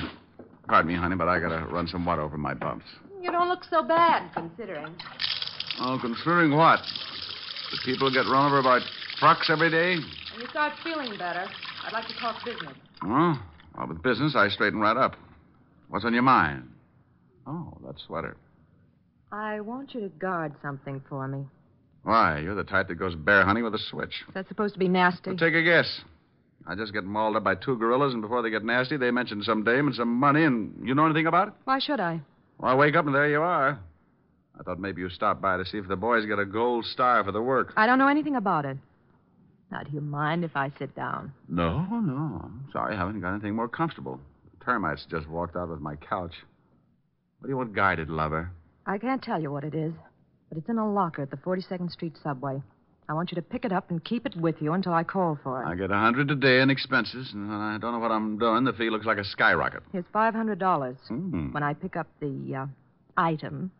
pardon 0.66 0.92
me, 0.92 0.98
honey, 0.98 1.14
but 1.14 1.28
I 1.28 1.38
gotta 1.38 1.64
run 1.66 1.86
some 1.86 2.04
water 2.04 2.22
over 2.22 2.36
my 2.36 2.54
bumps. 2.54 2.86
You 3.20 3.30
don't 3.30 3.48
look 3.48 3.62
so 3.70 3.84
bad, 3.84 4.32
considering. 4.34 4.96
Oh, 5.80 5.98
considering 6.00 6.56
what? 6.56 6.80
The 7.70 7.78
people 7.84 8.10
get 8.12 8.26
run 8.26 8.52
over 8.52 8.62
by 8.62 8.80
trucks 9.18 9.48
every 9.50 9.70
day? 9.70 9.96
When 9.96 10.40
you 10.40 10.46
start 10.48 10.72
feeling 10.84 11.16
better, 11.18 11.46
I'd 11.84 11.92
like 11.92 12.06
to 12.08 12.14
talk 12.18 12.44
business. 12.44 12.74
Oh, 13.02 13.42
well, 13.76 13.86
with 13.88 14.02
business, 14.02 14.34
I 14.36 14.48
straighten 14.48 14.80
right 14.80 14.96
up. 14.96 15.16
What's 15.88 16.04
on 16.04 16.12
your 16.12 16.22
mind? 16.22 16.68
Oh, 17.46 17.76
that 17.84 17.96
sweater. 18.06 18.36
I 19.32 19.60
want 19.60 19.94
you 19.94 20.00
to 20.00 20.08
guard 20.08 20.54
something 20.62 21.02
for 21.08 21.26
me. 21.26 21.46
Why, 22.02 22.40
you're 22.40 22.54
the 22.54 22.64
type 22.64 22.88
that 22.88 22.96
goes 22.96 23.14
bear 23.14 23.44
hunting 23.44 23.64
with 23.64 23.74
a 23.74 23.78
switch. 23.78 24.22
Is 24.28 24.34
that 24.34 24.48
supposed 24.48 24.74
to 24.74 24.78
be 24.80 24.88
nasty? 24.88 25.30
Well, 25.30 25.38
take 25.38 25.54
a 25.54 25.62
guess. 25.62 26.00
I 26.66 26.74
just 26.74 26.92
get 26.92 27.04
mauled 27.04 27.36
up 27.36 27.44
by 27.44 27.54
two 27.54 27.76
gorillas, 27.76 28.12
and 28.12 28.22
before 28.22 28.42
they 28.42 28.50
get 28.50 28.64
nasty, 28.64 28.96
they 28.96 29.10
mention 29.10 29.42
some 29.42 29.64
dame 29.64 29.86
and 29.86 29.96
some 29.96 30.08
money, 30.14 30.44
and 30.44 30.86
you 30.86 30.94
know 30.94 31.04
anything 31.06 31.26
about 31.26 31.48
it? 31.48 31.54
Why 31.64 31.78
should 31.78 31.98
I? 32.00 32.20
Well, 32.58 32.72
I 32.72 32.74
wake 32.74 32.94
up, 32.94 33.06
and 33.06 33.14
there 33.14 33.28
you 33.28 33.40
are. 33.40 33.80
I 34.58 34.62
thought 34.62 34.78
maybe 34.78 35.00
you 35.00 35.08
stopped 35.08 35.40
by 35.40 35.56
to 35.56 35.64
see 35.64 35.78
if 35.78 35.88
the 35.88 35.96
boys 35.96 36.26
get 36.26 36.38
a 36.38 36.44
gold 36.44 36.84
star 36.84 37.24
for 37.24 37.32
the 37.32 37.42
work. 37.42 37.72
I 37.76 37.86
don't 37.86 37.98
know 37.98 38.08
anything 38.08 38.36
about 38.36 38.64
it. 38.64 38.76
Now, 39.70 39.82
do 39.82 39.90
you 39.92 40.02
mind 40.02 40.44
if 40.44 40.54
I 40.54 40.70
sit 40.78 40.94
down? 40.94 41.32
No, 41.48 41.80
no. 41.90 42.40
I'm 42.44 42.68
sorry, 42.72 42.94
I 42.94 42.98
haven't 42.98 43.20
got 43.20 43.32
anything 43.32 43.54
more 43.56 43.68
comfortable. 43.68 44.20
The 44.58 44.64
Termites 44.64 45.06
just 45.10 45.26
walked 45.28 45.56
out 45.56 45.70
with 45.70 45.80
my 45.80 45.96
couch. 45.96 46.34
What 47.38 47.46
do 47.46 47.48
you 47.48 47.56
want 47.56 47.74
guided, 47.74 48.10
lover? 48.10 48.50
I 48.86 48.98
can't 48.98 49.22
tell 49.22 49.40
you 49.40 49.50
what 49.50 49.64
it 49.64 49.74
is, 49.74 49.94
but 50.48 50.58
it's 50.58 50.68
in 50.68 50.76
a 50.78 50.92
locker 50.92 51.22
at 51.22 51.30
the 51.30 51.38
42nd 51.38 51.90
Street 51.90 52.12
subway. 52.22 52.62
I 53.08 53.14
want 53.14 53.32
you 53.32 53.36
to 53.36 53.42
pick 53.42 53.64
it 53.64 53.72
up 53.72 53.90
and 53.90 54.02
keep 54.04 54.26
it 54.26 54.36
with 54.36 54.56
you 54.60 54.74
until 54.74 54.92
I 54.92 55.02
call 55.04 55.38
for 55.42 55.62
it. 55.62 55.66
I 55.66 55.74
get 55.74 55.90
a 55.90 55.98
hundred 55.98 56.30
a 56.30 56.36
day 56.36 56.60
in 56.60 56.70
expenses, 56.70 57.30
and 57.32 57.48
when 57.48 57.58
I 57.58 57.78
don't 57.78 57.92
know 57.92 57.98
what 57.98 58.12
I'm 58.12 58.38
doing. 58.38 58.64
The 58.64 58.72
fee 58.72 58.90
looks 58.90 59.06
like 59.06 59.18
a 59.18 59.24
skyrocket. 59.24 59.82
Here's 59.90 60.04
five 60.12 60.34
hundred 60.34 60.58
dollars. 60.58 60.96
Hmm. 61.08 61.52
When 61.52 61.62
I 61.62 61.74
pick 61.74 61.96
up 61.96 62.06
the 62.20 62.54
uh, 62.56 62.66
item, 63.16 63.72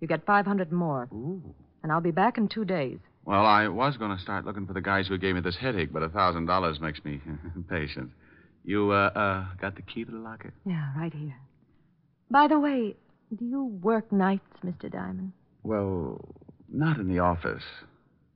you 0.00 0.08
get 0.08 0.24
five 0.26 0.46
hundred 0.46 0.72
more. 0.72 1.08
Ooh. 1.12 1.42
And 1.82 1.92
I'll 1.92 2.00
be 2.00 2.10
back 2.10 2.36
in 2.36 2.48
two 2.48 2.64
days. 2.64 2.98
Well, 3.24 3.44
I 3.44 3.68
was 3.68 3.96
going 3.96 4.16
to 4.16 4.22
start 4.22 4.44
looking 4.44 4.66
for 4.66 4.72
the 4.72 4.80
guys 4.80 5.08
who 5.08 5.18
gave 5.18 5.34
me 5.34 5.40
this 5.40 5.56
headache, 5.56 5.92
but 5.92 6.02
a 6.02 6.08
thousand 6.08 6.46
dollars 6.46 6.80
makes 6.80 7.04
me 7.04 7.20
impatient. 7.56 8.10
You 8.64 8.90
uh, 8.90 9.10
uh, 9.14 9.44
got 9.60 9.76
the 9.76 9.82
key 9.82 10.04
to 10.04 10.10
the 10.10 10.18
locker? 10.18 10.52
Yeah, 10.64 10.92
right 10.96 11.12
here. 11.12 11.36
By 12.30 12.48
the 12.48 12.58
way, 12.58 12.96
do 13.36 13.44
you 13.44 13.64
work 13.82 14.12
nights, 14.12 14.46
Mr. 14.64 14.90
Diamond? 14.90 15.32
Well, 15.62 16.20
not 16.68 16.98
in 16.98 17.08
the 17.08 17.20
office. 17.20 17.62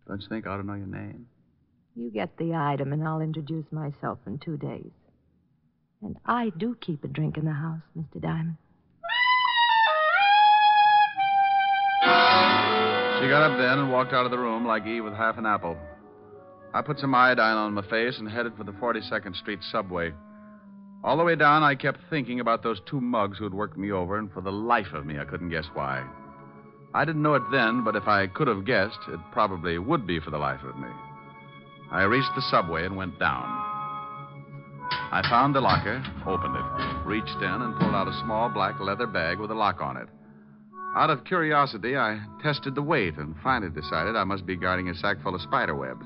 Don't 0.06 0.20
you 0.20 0.28
think 0.28 0.46
I 0.46 0.50
ought 0.50 0.56
to 0.58 0.66
know 0.66 0.74
your 0.74 0.86
name? 0.86 1.26
You 1.96 2.10
get 2.10 2.36
the 2.36 2.54
item, 2.54 2.92
and 2.92 3.06
I'll 3.06 3.20
introduce 3.20 3.66
myself 3.72 4.18
in 4.26 4.38
two 4.38 4.56
days. 4.56 4.90
And 6.02 6.16
I 6.24 6.50
do 6.56 6.76
keep 6.80 7.04
a 7.04 7.08
drink 7.08 7.36
in 7.36 7.44
the 7.44 7.52
house, 7.52 7.82
Mr. 7.96 8.20
Diamond. 8.20 8.56
She 13.20 13.28
got 13.28 13.50
up 13.50 13.58
then 13.58 13.78
and 13.78 13.92
walked 13.92 14.14
out 14.14 14.24
of 14.24 14.30
the 14.30 14.38
room 14.38 14.66
like 14.66 14.86
Eve 14.86 15.04
with 15.04 15.12
half 15.12 15.36
an 15.36 15.44
apple. 15.44 15.76
I 16.72 16.80
put 16.80 16.98
some 16.98 17.14
iodine 17.14 17.56
on 17.56 17.74
my 17.74 17.82
face 17.82 18.18
and 18.18 18.26
headed 18.26 18.56
for 18.56 18.64
the 18.64 18.72
42nd 18.72 19.36
Street 19.36 19.58
subway. 19.70 20.14
All 21.04 21.18
the 21.18 21.24
way 21.24 21.36
down, 21.36 21.62
I 21.62 21.74
kept 21.74 22.00
thinking 22.08 22.40
about 22.40 22.62
those 22.62 22.80
two 22.88 22.98
mugs 22.98 23.36
who'd 23.36 23.52
worked 23.52 23.76
me 23.76 23.92
over, 23.92 24.16
and 24.16 24.32
for 24.32 24.40
the 24.40 24.50
life 24.50 24.94
of 24.94 25.04
me, 25.04 25.18
I 25.18 25.26
couldn't 25.26 25.50
guess 25.50 25.66
why. 25.74 26.02
I 26.94 27.04
didn't 27.04 27.22
know 27.22 27.34
it 27.34 27.42
then, 27.52 27.84
but 27.84 27.94
if 27.94 28.08
I 28.08 28.26
could 28.26 28.48
have 28.48 28.64
guessed, 28.64 29.00
it 29.08 29.20
probably 29.32 29.78
would 29.78 30.06
be 30.06 30.18
for 30.18 30.30
the 30.30 30.38
life 30.38 30.62
of 30.64 30.78
me. 30.78 30.88
I 31.90 32.04
reached 32.04 32.34
the 32.34 32.42
subway 32.50 32.86
and 32.86 32.96
went 32.96 33.18
down. 33.18 33.44
I 35.12 35.20
found 35.28 35.54
the 35.54 35.60
locker, 35.60 36.02
opened 36.26 36.56
it, 36.56 37.06
reached 37.06 37.36
in, 37.36 37.62
and 37.62 37.78
pulled 37.78 37.94
out 37.94 38.08
a 38.08 38.20
small 38.24 38.48
black 38.48 38.80
leather 38.80 39.06
bag 39.06 39.38
with 39.38 39.50
a 39.50 39.54
lock 39.54 39.82
on 39.82 39.98
it. 39.98 40.08
Out 40.96 41.10
of 41.10 41.24
curiosity, 41.24 41.96
I 41.96 42.20
tested 42.42 42.74
the 42.74 42.82
weight 42.82 43.16
and 43.16 43.36
finally 43.44 43.70
decided 43.70 44.16
I 44.16 44.24
must 44.24 44.44
be 44.44 44.56
guarding 44.56 44.88
a 44.88 44.94
sack 44.94 45.22
full 45.22 45.34
of 45.34 45.40
spider 45.40 45.74
webs. 45.76 46.04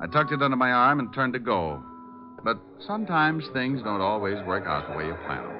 I 0.00 0.06
tucked 0.06 0.32
it 0.32 0.42
under 0.42 0.56
my 0.56 0.72
arm 0.72 0.98
and 0.98 1.12
turned 1.14 1.32
to 1.34 1.38
go. 1.38 1.82
But 2.42 2.58
sometimes 2.86 3.44
things 3.52 3.82
don't 3.82 4.00
always 4.00 4.36
work 4.46 4.66
out 4.66 4.90
the 4.90 4.96
way 4.96 5.06
you 5.06 5.14
plan 5.26 5.42
them. 5.42 5.56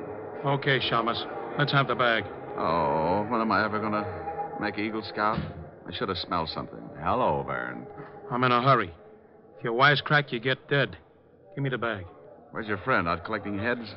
Okay, 0.46 0.80
Shamus. 0.80 1.24
Let's 1.58 1.72
have 1.72 1.86
the 1.86 1.94
bag. 1.94 2.24
Oh, 2.56 3.26
when 3.28 3.40
am 3.40 3.52
I 3.52 3.64
ever 3.64 3.78
going 3.78 3.92
to 3.92 4.56
make 4.60 4.78
Eagle 4.78 5.02
Scout? 5.02 5.38
I 5.86 5.94
should 5.94 6.08
have 6.08 6.18
smelled 6.18 6.48
something. 6.48 6.80
Hello, 7.00 7.44
Vern. 7.46 7.86
I'm 8.30 8.42
in 8.44 8.50
a 8.50 8.62
hurry. 8.62 8.92
If 9.58 9.64
you 9.64 9.72
wisecrack, 9.72 10.32
you 10.32 10.40
get 10.40 10.68
dead. 10.68 10.96
Give 11.54 11.62
me 11.62 11.70
the 11.70 11.78
bag. 11.78 12.06
Where's 12.50 12.66
your 12.66 12.78
friend? 12.78 13.06
Out 13.06 13.24
collecting 13.24 13.58
heads? 13.58 13.94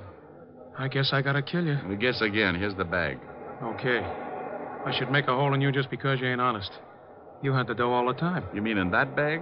I 0.78 0.88
guess 0.90 1.12
I 1.14 1.22
gotta 1.22 1.42
kill 1.42 1.66
you. 1.66 1.78
We 1.88 1.96
guess 1.96 2.22
again. 2.22 2.56
Here's 2.56 2.76
the 2.76 2.84
bag. 2.84 3.20
Okay. 3.64 4.02
I 4.86 4.98
should 4.98 5.12
make 5.12 5.28
a 5.28 5.36
hole 5.36 5.54
in 5.54 5.62
you 5.62 5.72
just 5.72 5.90
because 5.90 6.20
you 6.20 6.28
ain't 6.28 6.42
honest. 6.42 6.72
You 7.42 7.54
had 7.54 7.68
the 7.68 7.74
dough 7.74 7.92
all 7.92 8.08
the 8.08 8.14
time. 8.14 8.44
You 8.54 8.62
mean 8.62 8.78
in 8.78 8.92
that 8.92 9.16
bag? 9.16 9.42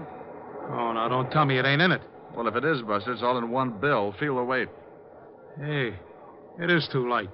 Oh, 0.69 0.91
now 0.93 1.07
don't 1.07 1.31
tell 1.31 1.45
me 1.45 1.57
it 1.57 1.65
ain't 1.65 1.81
in 1.81 1.91
it. 1.91 2.01
Well, 2.35 2.47
if 2.47 2.55
it 2.55 2.63
is, 2.63 2.81
Buster, 2.81 3.13
it's 3.13 3.23
all 3.23 3.37
in 3.37 3.49
one 3.51 3.79
bill. 3.79 4.13
Feel 4.19 4.35
the 4.35 4.43
weight. 4.43 4.69
Hey, 5.57 5.93
it 6.59 6.69
is 6.69 6.87
too 6.91 7.09
light. 7.09 7.29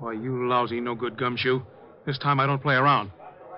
Why, 0.00 0.12
you 0.12 0.48
lousy, 0.48 0.80
no 0.80 0.94
good 0.94 1.16
gumshoe. 1.16 1.62
This 2.06 2.18
time 2.18 2.40
I 2.40 2.46
don't 2.46 2.62
play 2.62 2.74
around. 2.74 3.10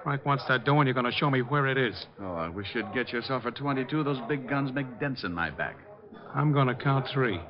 Frank 0.03 0.25
wants 0.25 0.45
that 0.49 0.65
dough, 0.65 0.81
and 0.81 0.87
you're 0.87 0.95
going 0.95 1.11
to 1.11 1.13
show 1.13 1.31
me 1.31 1.43
where 1.43 1.67
it 1.67 1.77
is. 1.77 2.07
Oh, 2.21 2.35
I 2.35 2.49
wish 2.49 2.69
you'd 2.75 2.93
get 2.95 3.11
yourself 3.13 3.45
a 3.45 3.51
22. 3.51 4.03
Those 4.03 4.21
big 4.29 4.49
guns 4.49 4.73
make 4.73 4.99
dents 4.99 5.25
in 5.25 5.33
my 5.33 5.51
back. 5.51 5.77
I'm 6.35 6.53
going 6.53 6.69
to 6.69 6.75
count 6.75 7.07
three, 7.13 7.41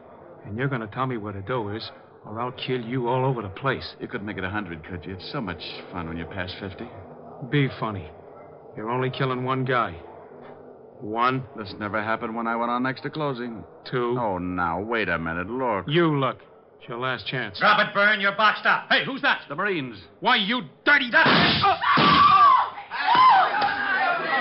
and 0.45 0.57
you're 0.57 0.69
going 0.69 0.81
to 0.81 0.89
tell 0.89 1.07
me 1.07 1.17
where 1.17 1.33
the 1.33 1.43
dough 1.43 1.69
is, 1.69 1.91
or 2.25 2.41
I'll 2.41 2.53
kill 2.53 2.81
you 2.81 3.09
all 3.09 3.25
over 3.25 3.43
the 3.43 3.49
place. 3.49 3.95
You 4.01 4.09
couldn't 4.09 4.27
make 4.27 4.37
it 4.37 4.45
a 4.45 4.49
100, 4.49 4.85
could 4.85 5.05
you? 5.05 5.15
It's 5.15 5.31
so 5.33 5.41
much 5.41 5.63
fun 5.93 6.09
when 6.09 6.17
you're 6.17 6.27
past 6.27 6.55
50. 6.61 6.85
Be 7.51 7.69
funny. 7.81 8.09
You're 8.77 8.91
only 8.91 9.11
killing 9.11 9.45
one 9.45 9.65
guy. 9.65 9.97
One, 11.01 11.45
This 11.57 11.73
never 11.81 12.03
happened 12.03 12.37
when 12.37 12.47
I 12.47 12.57
went 12.57 12.71
on 12.71 12.83
next 12.83 13.01
to 13.03 13.11
closing. 13.11 13.65
two. 13.91 14.17
Oh, 14.21 14.37
now, 14.39 14.81
wait 14.81 15.09
a 15.09 15.19
minute. 15.19 15.49
Look. 15.49 15.87
You 15.89 16.19
look. 16.19 16.39
It's 16.79 16.89
your 16.89 16.99
last 16.99 17.27
chance. 17.27 17.59
Drop 17.59 17.81
it, 17.81 17.93
Vern. 17.95 18.21
You're 18.21 18.37
boxed 18.37 18.67
up. 18.67 18.85
Hey, 18.91 19.05
who's 19.05 19.23
that? 19.23 19.41
The 19.49 19.55
Marines. 19.55 19.97
Why, 20.21 20.37
you 20.37 20.63
dirty... 20.85 21.11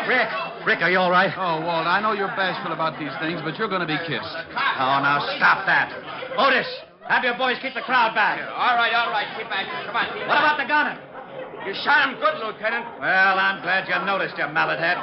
Rick. 0.07 0.27
Rick, 0.65 0.81
are 0.81 0.89
you 0.91 0.97
all 0.97 1.11
right? 1.11 1.31
Oh, 1.37 1.61
Walt, 1.65 1.85
I 1.87 2.01
know 2.01 2.13
you're 2.13 2.27
bashful 2.35 2.73
about 2.73 2.97
these 2.99 3.13
things, 3.21 3.39
but 3.43 3.57
you're 3.57 3.69
going 3.69 3.81
to 3.81 3.87
be 3.87 3.97
kissed. 4.07 4.25
Oh, 4.51 4.99
now 5.05 5.21
stop 5.37 5.65
that. 5.67 5.93
Otis, 6.37 6.67
have 7.09 7.25
your 7.25 7.35
boys 7.35 7.57
keep 7.61 7.73
the 7.73 7.81
crowd 7.81 8.13
back. 8.13 8.39
All 8.39 8.77
right, 8.77 8.93
all 8.93 9.09
right. 9.09 9.27
Keep 9.35 9.49
back. 9.49 9.65
Come 9.85 9.97
on. 9.97 10.07
What 10.29 10.37
about 10.39 10.57
the 10.61 10.69
gunner? 10.69 10.95
You 11.65 11.73
shot 11.83 12.07
him 12.07 12.15
good, 12.21 12.39
Lieutenant. 12.39 12.85
Well, 13.01 13.35
I'm 13.35 13.61
glad 13.61 13.89
you 13.89 13.97
noticed, 14.05 14.37
you 14.37 14.47
mallet 14.47 14.79
head. 14.79 14.95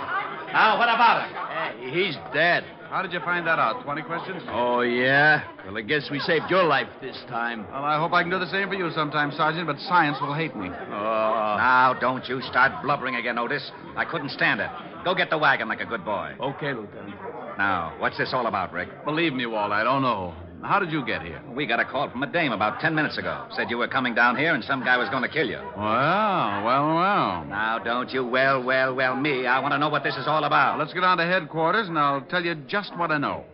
Now, 0.54 0.78
what 0.78 0.88
about 0.88 1.28
him? 1.28 1.92
he's 1.92 2.16
dead. 2.32 2.64
How 2.88 3.02
did 3.02 3.12
you 3.12 3.20
find 3.20 3.46
that 3.46 3.58
out? 3.58 3.82
20 3.82 4.02
questions? 4.02 4.42
Oh, 4.46 4.80
yeah? 4.80 5.42
Well, 5.66 5.76
I 5.76 5.82
guess 5.82 6.08
we 6.10 6.20
saved 6.20 6.44
your 6.48 6.62
life 6.62 6.86
this 7.00 7.16
time. 7.28 7.66
Well, 7.66 7.84
I 7.84 7.98
hope 7.98 8.12
I 8.12 8.22
can 8.22 8.30
do 8.30 8.38
the 8.38 8.50
same 8.50 8.68
for 8.68 8.74
you 8.74 8.90
sometime, 8.94 9.32
Sergeant, 9.32 9.66
but 9.66 9.78
science 9.80 10.16
will 10.20 10.34
hate 10.34 10.54
me. 10.54 10.68
Oh. 10.68 11.56
Now, 11.58 11.96
don't 12.00 12.26
you 12.28 12.40
start 12.42 12.82
blubbering 12.82 13.16
again, 13.16 13.38
Otis. 13.38 13.70
I 13.96 14.04
couldn't 14.04 14.30
stand 14.30 14.60
it. 14.60 14.70
Go 15.04 15.14
get 15.14 15.30
the 15.30 15.38
wagon 15.38 15.68
like 15.68 15.80
a 15.80 15.86
good 15.86 16.04
boy. 16.04 16.34
Okay, 16.40 16.72
Lieutenant. 16.72 17.16
Now, 17.58 17.94
what's 17.98 18.18
this 18.18 18.30
all 18.32 18.46
about, 18.46 18.72
Rick? 18.72 18.88
Believe 19.04 19.32
me, 19.32 19.46
Walt, 19.46 19.72
I 19.72 19.82
don't 19.82 20.02
know. 20.02 20.34
How 20.62 20.78
did 20.80 20.90
you 20.90 21.04
get 21.04 21.22
here? 21.22 21.40
We 21.54 21.66
got 21.66 21.80
a 21.80 21.84
call 21.84 22.10
from 22.10 22.22
a 22.22 22.26
dame 22.26 22.52
about 22.52 22.80
ten 22.80 22.94
minutes 22.94 23.18
ago. 23.18 23.46
Said 23.54 23.70
you 23.70 23.78
were 23.78 23.88
coming 23.88 24.14
down 24.14 24.36
here 24.36 24.54
and 24.54 24.64
some 24.64 24.84
guy 24.84 24.96
was 24.96 25.08
going 25.10 25.22
to 25.22 25.28
kill 25.28 25.46
you. 25.46 25.58
Well, 25.58 26.64
well, 26.64 26.94
well. 26.94 27.44
Now, 27.44 27.80
don't 27.82 28.10
you 28.10 28.26
well, 28.26 28.62
well, 28.62 28.94
well 28.94 29.14
me. 29.16 29.46
I 29.46 29.60
want 29.60 29.72
to 29.72 29.78
know 29.78 29.88
what 29.88 30.02
this 30.02 30.16
is 30.16 30.26
all 30.26 30.44
about. 30.44 30.78
Let's 30.78 30.92
get 30.92 31.04
on 31.04 31.18
to 31.18 31.24
headquarters, 31.24 31.88
and 31.88 31.98
I'll 31.98 32.22
tell 32.22 32.42
you 32.42 32.54
just 32.66 32.96
what 32.96 33.10
I 33.10 33.18
know. 33.18 33.44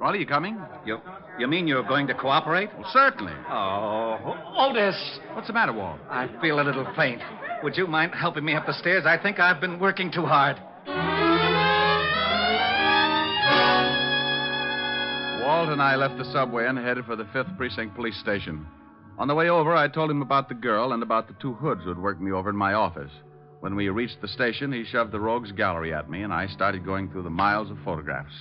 Well, 0.00 0.10
are 0.10 0.16
you 0.16 0.26
coming? 0.26 0.56
You, 0.86 0.98
you 1.38 1.48
mean 1.48 1.66
you're 1.66 1.82
going 1.82 2.06
to 2.06 2.14
cooperate? 2.14 2.70
Well, 2.78 2.88
certainly. 2.92 3.32
Oh, 3.50 4.36
Otis. 4.56 5.18
What's 5.32 5.48
the 5.48 5.52
matter, 5.52 5.72
Walt? 5.72 5.98
I 6.08 6.28
feel 6.40 6.60
a 6.60 6.62
little 6.62 6.86
faint. 6.96 7.20
Would 7.64 7.76
you 7.76 7.88
mind 7.88 8.12
helping 8.14 8.44
me 8.44 8.54
up 8.54 8.64
the 8.66 8.72
stairs? 8.74 9.04
I 9.06 9.20
think 9.20 9.40
I've 9.40 9.60
been 9.60 9.80
working 9.80 10.12
too 10.12 10.24
hard. 10.24 10.56
Walt 15.58 15.70
and 15.70 15.82
I 15.82 15.96
left 15.96 16.16
the 16.16 16.24
subway 16.26 16.68
and 16.68 16.78
headed 16.78 17.04
for 17.04 17.16
the 17.16 17.24
5th 17.24 17.56
Precinct 17.56 17.96
Police 17.96 18.16
Station. 18.20 18.64
On 19.18 19.26
the 19.26 19.34
way 19.34 19.48
over, 19.48 19.74
I 19.74 19.88
told 19.88 20.08
him 20.08 20.22
about 20.22 20.48
the 20.48 20.54
girl 20.54 20.92
and 20.92 21.02
about 21.02 21.26
the 21.26 21.34
two 21.42 21.52
hoods 21.54 21.82
who'd 21.82 21.98
worked 21.98 22.20
me 22.20 22.30
over 22.30 22.48
in 22.48 22.56
my 22.56 22.74
office. 22.74 23.10
When 23.58 23.74
we 23.74 23.88
reached 23.88 24.20
the 24.20 24.28
station, 24.28 24.70
he 24.70 24.84
shoved 24.84 25.10
the 25.10 25.18
rogues 25.18 25.50
gallery 25.50 25.92
at 25.92 26.08
me, 26.08 26.22
and 26.22 26.32
I 26.32 26.46
started 26.46 26.84
going 26.84 27.10
through 27.10 27.24
the 27.24 27.30
miles 27.30 27.72
of 27.72 27.78
photographs. 27.84 28.32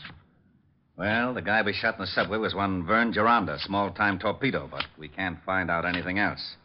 Well, 0.95 1.33
the 1.33 1.41
guy 1.41 1.63
we 1.63 1.73
shot 1.73 1.95
in 1.95 2.01
the 2.01 2.05
subway 2.05 2.37
was 2.37 2.53
one 2.53 2.85
Vern 2.85 3.11
Geronda, 3.11 3.57
small 3.61 3.89
time 3.89 4.19
torpedo, 4.19 4.67
but 4.69 4.85
we 4.99 5.07
can't 5.07 5.43
find 5.43 5.71
out 5.71 5.85
anything 5.85 6.19
else. 6.19 6.55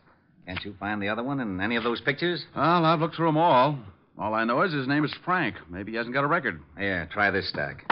Can't 0.47 0.63
you 0.67 0.75
find 0.79 1.01
the 1.01 1.09
other 1.09 1.23
one 1.23 1.41
in 1.41 1.63
any 1.63 1.77
of 1.77 1.83
those 1.83 2.03
pictures? 2.03 2.45
Well, 2.55 2.85
I've 2.85 3.01
looked 3.01 3.17
through 3.17 3.29
them 3.29 3.39
all. 3.39 3.79
All 4.19 4.35
I 4.35 4.45
know 4.45 4.61
is 4.61 4.75
his 4.75 4.87
name 4.87 5.07
is 5.07 5.15
Frank. 5.25 5.55
Maybe 5.71 5.93
he 5.93 5.97
hasn't 5.97 6.15
got 6.15 6.25
a 6.25 6.29
record. 6.29 6.61
Yeah, 6.79 7.07
try 7.07 7.31
this 7.31 7.49
stack. 7.49 7.91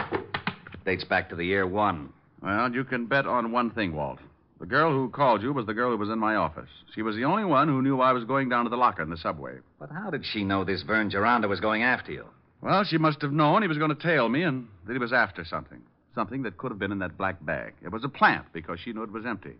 Dates 0.85 1.05
back 1.05 1.27
to 1.29 1.35
the 1.35 1.43
year 1.43 1.65
one. 1.65 2.13
Well, 2.41 2.73
you 2.73 2.83
can 2.83 3.05
bet 3.05 3.25
on 3.25 3.51
one 3.51 3.71
thing, 3.71 3.95
Walt. 3.95 4.19
The 4.59 4.65
girl 4.65 4.91
who 4.91 5.09
called 5.09 5.41
you 5.41 5.53
was 5.53 5.65
the 5.65 5.73
girl 5.73 5.91
who 5.91 5.97
was 5.97 6.09
in 6.09 6.19
my 6.19 6.35
office. 6.35 6.69
She 6.93 7.01
was 7.01 7.15
the 7.15 7.23
only 7.23 7.45
one 7.45 7.67
who 7.67 7.81
knew 7.81 7.99
I 7.99 8.13
was 8.13 8.25
going 8.25 8.49
down 8.49 8.65
to 8.65 8.69
the 8.69 8.77
locker 8.77 9.01
in 9.01 9.09
the 9.09 9.17
subway. 9.17 9.57
But 9.79 9.89
how 9.89 10.09
did 10.11 10.23
she 10.25 10.43
know 10.43 10.63
this 10.63 10.83
Vern 10.83 11.09
Geronda 11.09 11.47
was 11.47 11.59
going 11.59 11.83
after 11.83 12.11
you? 12.11 12.25
Well, 12.61 12.83
she 12.83 12.99
must 12.99 13.21
have 13.21 13.31
known 13.31 13.63
he 13.63 13.67
was 13.67 13.79
going 13.79 13.95
to 13.95 14.01
tail 14.01 14.29
me 14.29 14.43
and 14.43 14.67
that 14.85 14.93
he 14.93 14.99
was 14.99 15.13
after 15.13 15.43
something. 15.43 15.81
Something 16.13 16.43
that 16.43 16.57
could 16.57 16.71
have 16.71 16.79
been 16.79 16.91
in 16.91 16.99
that 16.99 17.17
black 17.17 17.43
bag. 17.43 17.73
It 17.83 17.91
was 17.91 18.03
a 18.03 18.09
plant 18.09 18.45
because 18.53 18.79
she 18.79 18.93
knew 18.93 19.03
it 19.03 19.11
was 19.11 19.25
empty. 19.25 19.55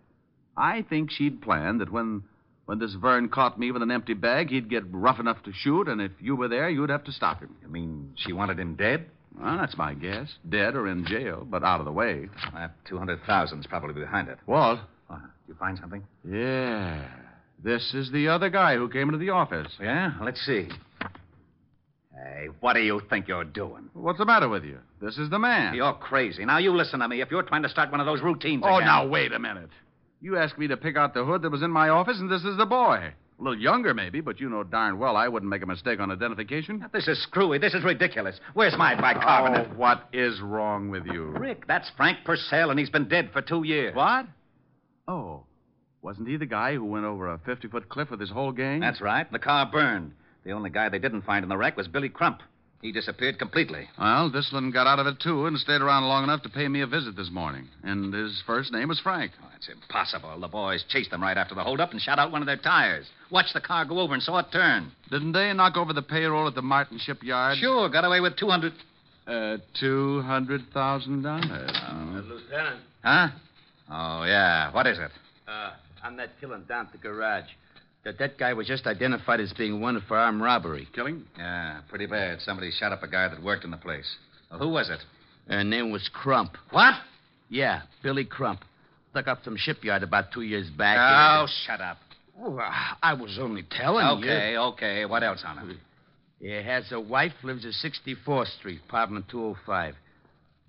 I 0.56 0.82
think 0.82 1.10
she'd 1.10 1.42
planned 1.42 1.80
that 1.80 1.90
when 1.90 2.22
when 2.66 2.78
this 2.78 2.94
Vern 2.94 3.28
caught 3.28 3.58
me 3.58 3.72
with 3.72 3.82
an 3.82 3.90
empty 3.90 4.14
bag, 4.14 4.50
he'd 4.50 4.70
get 4.70 4.84
rough 4.92 5.18
enough 5.18 5.42
to 5.42 5.52
shoot, 5.52 5.88
and 5.88 6.00
if 6.00 6.12
you 6.20 6.36
were 6.36 6.46
there, 6.46 6.70
you'd 6.70 6.90
have 6.90 7.04
to 7.04 7.12
stop 7.12 7.40
him. 7.40 7.56
You 7.60 7.68
mean 7.68 8.12
she 8.16 8.32
wanted 8.32 8.58
him 8.58 8.76
dead? 8.76 9.06
Well, 9.40 9.56
that's 9.58 9.76
my 9.76 9.94
guess. 9.94 10.28
Dead 10.48 10.74
or 10.74 10.86
in 10.88 11.04
jail, 11.06 11.46
but 11.48 11.62
out 11.62 11.80
of 11.80 11.86
the 11.86 11.92
way. 11.92 12.28
That 12.54 12.72
200000's 12.88 13.66
probably 13.66 13.94
behind 13.94 14.28
it. 14.28 14.38
Walt? 14.46 14.80
Uh, 15.10 15.18
you 15.48 15.54
find 15.54 15.78
something? 15.78 16.02
Yeah. 16.28 17.06
This 17.62 17.94
is 17.94 18.10
the 18.12 18.28
other 18.28 18.50
guy 18.50 18.76
who 18.76 18.88
came 18.88 19.08
into 19.08 19.18
the 19.18 19.30
office. 19.30 19.72
Yeah? 19.80 20.12
Let's 20.22 20.40
see. 20.44 20.68
Hey, 22.14 22.48
what 22.60 22.74
do 22.74 22.80
you 22.80 23.00
think 23.10 23.26
you're 23.26 23.44
doing? 23.44 23.88
What's 23.94 24.18
the 24.18 24.24
matter 24.26 24.48
with 24.48 24.64
you? 24.64 24.78
This 25.00 25.18
is 25.18 25.30
the 25.30 25.38
man. 25.38 25.74
You're 25.74 25.94
crazy. 25.94 26.44
Now, 26.44 26.58
you 26.58 26.74
listen 26.76 27.00
to 27.00 27.08
me. 27.08 27.20
If 27.20 27.30
you're 27.30 27.42
trying 27.42 27.62
to 27.62 27.68
start 27.68 27.90
one 27.90 28.00
of 28.00 28.06
those 28.06 28.20
routines 28.20 28.62
Oh, 28.64 28.76
again... 28.76 28.86
now, 28.86 29.08
wait 29.08 29.32
a 29.32 29.38
minute. 29.38 29.70
You 30.20 30.36
asked 30.36 30.56
me 30.58 30.68
to 30.68 30.76
pick 30.76 30.96
out 30.96 31.14
the 31.14 31.24
hood 31.24 31.42
that 31.42 31.50
was 31.50 31.62
in 31.62 31.70
my 31.70 31.88
office, 31.88 32.18
and 32.20 32.30
this 32.30 32.44
is 32.44 32.56
the 32.56 32.66
boy. 32.66 33.12
A 33.42 33.44
little 33.44 33.60
younger, 33.60 33.92
maybe, 33.92 34.20
but 34.20 34.38
you 34.38 34.48
know 34.48 34.62
darn 34.62 35.00
well 35.00 35.16
I 35.16 35.26
wouldn't 35.26 35.50
make 35.50 35.64
a 35.64 35.66
mistake 35.66 35.98
on 35.98 36.12
identification. 36.12 36.88
This 36.92 37.08
is 37.08 37.20
screwy. 37.24 37.58
This 37.58 37.74
is 37.74 37.82
ridiculous. 37.82 38.38
Where's 38.54 38.76
my 38.78 38.94
bicarbonate? 38.94 39.66
Oh, 39.72 39.76
what 39.76 40.08
is 40.12 40.40
wrong 40.40 40.90
with 40.90 41.06
you? 41.06 41.24
Rick, 41.24 41.66
that's 41.66 41.90
Frank 41.96 42.18
Purcell, 42.24 42.70
and 42.70 42.78
he's 42.78 42.88
been 42.88 43.08
dead 43.08 43.30
for 43.32 43.42
two 43.42 43.64
years. 43.64 43.96
What? 43.96 44.26
Oh, 45.08 45.42
wasn't 46.02 46.28
he 46.28 46.36
the 46.36 46.46
guy 46.46 46.74
who 46.74 46.84
went 46.84 47.04
over 47.04 47.32
a 47.32 47.38
50 47.38 47.66
foot 47.66 47.88
cliff 47.88 48.12
with 48.12 48.20
his 48.20 48.30
whole 48.30 48.52
gang? 48.52 48.78
That's 48.78 49.00
right. 49.00 49.30
The 49.32 49.40
car 49.40 49.68
burned. 49.68 50.12
The 50.44 50.52
only 50.52 50.70
guy 50.70 50.88
they 50.88 51.00
didn't 51.00 51.22
find 51.22 51.42
in 51.42 51.48
the 51.48 51.56
wreck 51.56 51.76
was 51.76 51.88
Billy 51.88 52.10
Crump. 52.10 52.42
He 52.82 52.90
disappeared 52.90 53.38
completely. 53.38 53.88
Well, 53.96 54.28
Dislin 54.28 54.72
got 54.72 54.88
out 54.88 54.98
of 54.98 55.06
it, 55.06 55.20
too, 55.20 55.46
and 55.46 55.56
stayed 55.56 55.80
around 55.80 56.02
long 56.08 56.24
enough 56.24 56.42
to 56.42 56.48
pay 56.48 56.66
me 56.66 56.80
a 56.80 56.86
visit 56.86 57.14
this 57.14 57.30
morning. 57.30 57.68
And 57.84 58.12
his 58.12 58.42
first 58.44 58.72
name 58.72 58.88
was 58.88 58.98
Frank. 58.98 59.30
Oh, 59.40 59.46
it's 59.56 59.68
impossible. 59.68 60.40
The 60.40 60.48
boys 60.48 60.82
chased 60.88 61.12
them 61.12 61.22
right 61.22 61.36
after 61.38 61.54
the 61.54 61.62
holdup 61.62 61.92
and 61.92 62.00
shot 62.00 62.18
out 62.18 62.32
one 62.32 62.42
of 62.42 62.46
their 62.46 62.56
tires. 62.56 63.06
Watched 63.30 63.54
the 63.54 63.60
car 63.60 63.84
go 63.84 64.00
over 64.00 64.14
and 64.14 64.22
saw 64.22 64.38
it 64.38 64.46
turn. 64.52 64.90
Didn't 65.12 65.30
they 65.30 65.52
knock 65.52 65.76
over 65.76 65.92
the 65.92 66.02
payroll 66.02 66.48
at 66.48 66.56
the 66.56 66.62
Martin 66.62 66.98
shipyard? 66.98 67.58
Sure, 67.58 67.88
got 67.88 68.04
away 68.04 68.18
with 68.20 68.34
200. 68.36 68.72
Uh, 69.28 69.58
$200,000. 69.80 72.28
Lieutenant, 72.28 72.80
Huh? 73.04 73.28
Oh, 73.90 74.24
yeah. 74.24 74.72
What 74.72 74.88
is 74.88 74.98
it? 74.98 75.10
uh, 75.46 75.70
on 76.02 76.16
that 76.16 76.30
killing 76.40 76.64
down 76.64 76.86
at 76.86 76.92
the 76.92 76.98
garage. 76.98 77.44
That 78.04 78.18
that 78.18 78.36
guy 78.36 78.52
was 78.52 78.66
just 78.66 78.86
identified 78.86 79.40
as 79.40 79.52
being 79.52 79.80
wanted 79.80 80.02
for 80.08 80.16
armed 80.16 80.42
robbery. 80.42 80.88
Killing? 80.92 81.24
Yeah, 81.38 81.80
pretty 81.88 82.06
bad. 82.06 82.40
Somebody 82.40 82.72
shot 82.72 82.90
up 82.92 83.02
a 83.02 83.08
guy 83.08 83.28
that 83.28 83.42
worked 83.42 83.64
in 83.64 83.70
the 83.70 83.76
place. 83.76 84.16
Well, 84.50 84.58
who 84.58 84.68
was 84.70 84.90
it? 84.90 84.98
Her 85.48 85.62
name 85.62 85.92
was 85.92 86.08
Crump. 86.12 86.56
What? 86.70 86.94
Yeah, 87.48 87.82
Billy 88.02 88.24
Crump. 88.24 88.60
Stuck 89.10 89.28
up 89.28 89.44
some 89.44 89.56
shipyard 89.56 90.02
about 90.02 90.32
two 90.32 90.42
years 90.42 90.68
back. 90.70 90.98
Oh, 90.98 91.46
shut 91.66 91.80
up. 91.80 91.98
Oh, 92.40 92.58
I 93.02 93.12
was 93.14 93.38
only 93.40 93.62
telling 93.70 94.04
you. 94.04 94.30
Okay, 94.30 94.56
okay. 94.56 95.04
What 95.04 95.22
else 95.22 95.42
on 95.46 95.70
it? 95.70 95.76
He 96.40 96.50
has 96.50 96.90
a 96.90 96.98
wife, 96.98 97.32
lives 97.44 97.64
at 97.64 97.72
64th 97.72 98.58
Street, 98.58 98.80
apartment 98.88 99.26
205. 99.30 99.94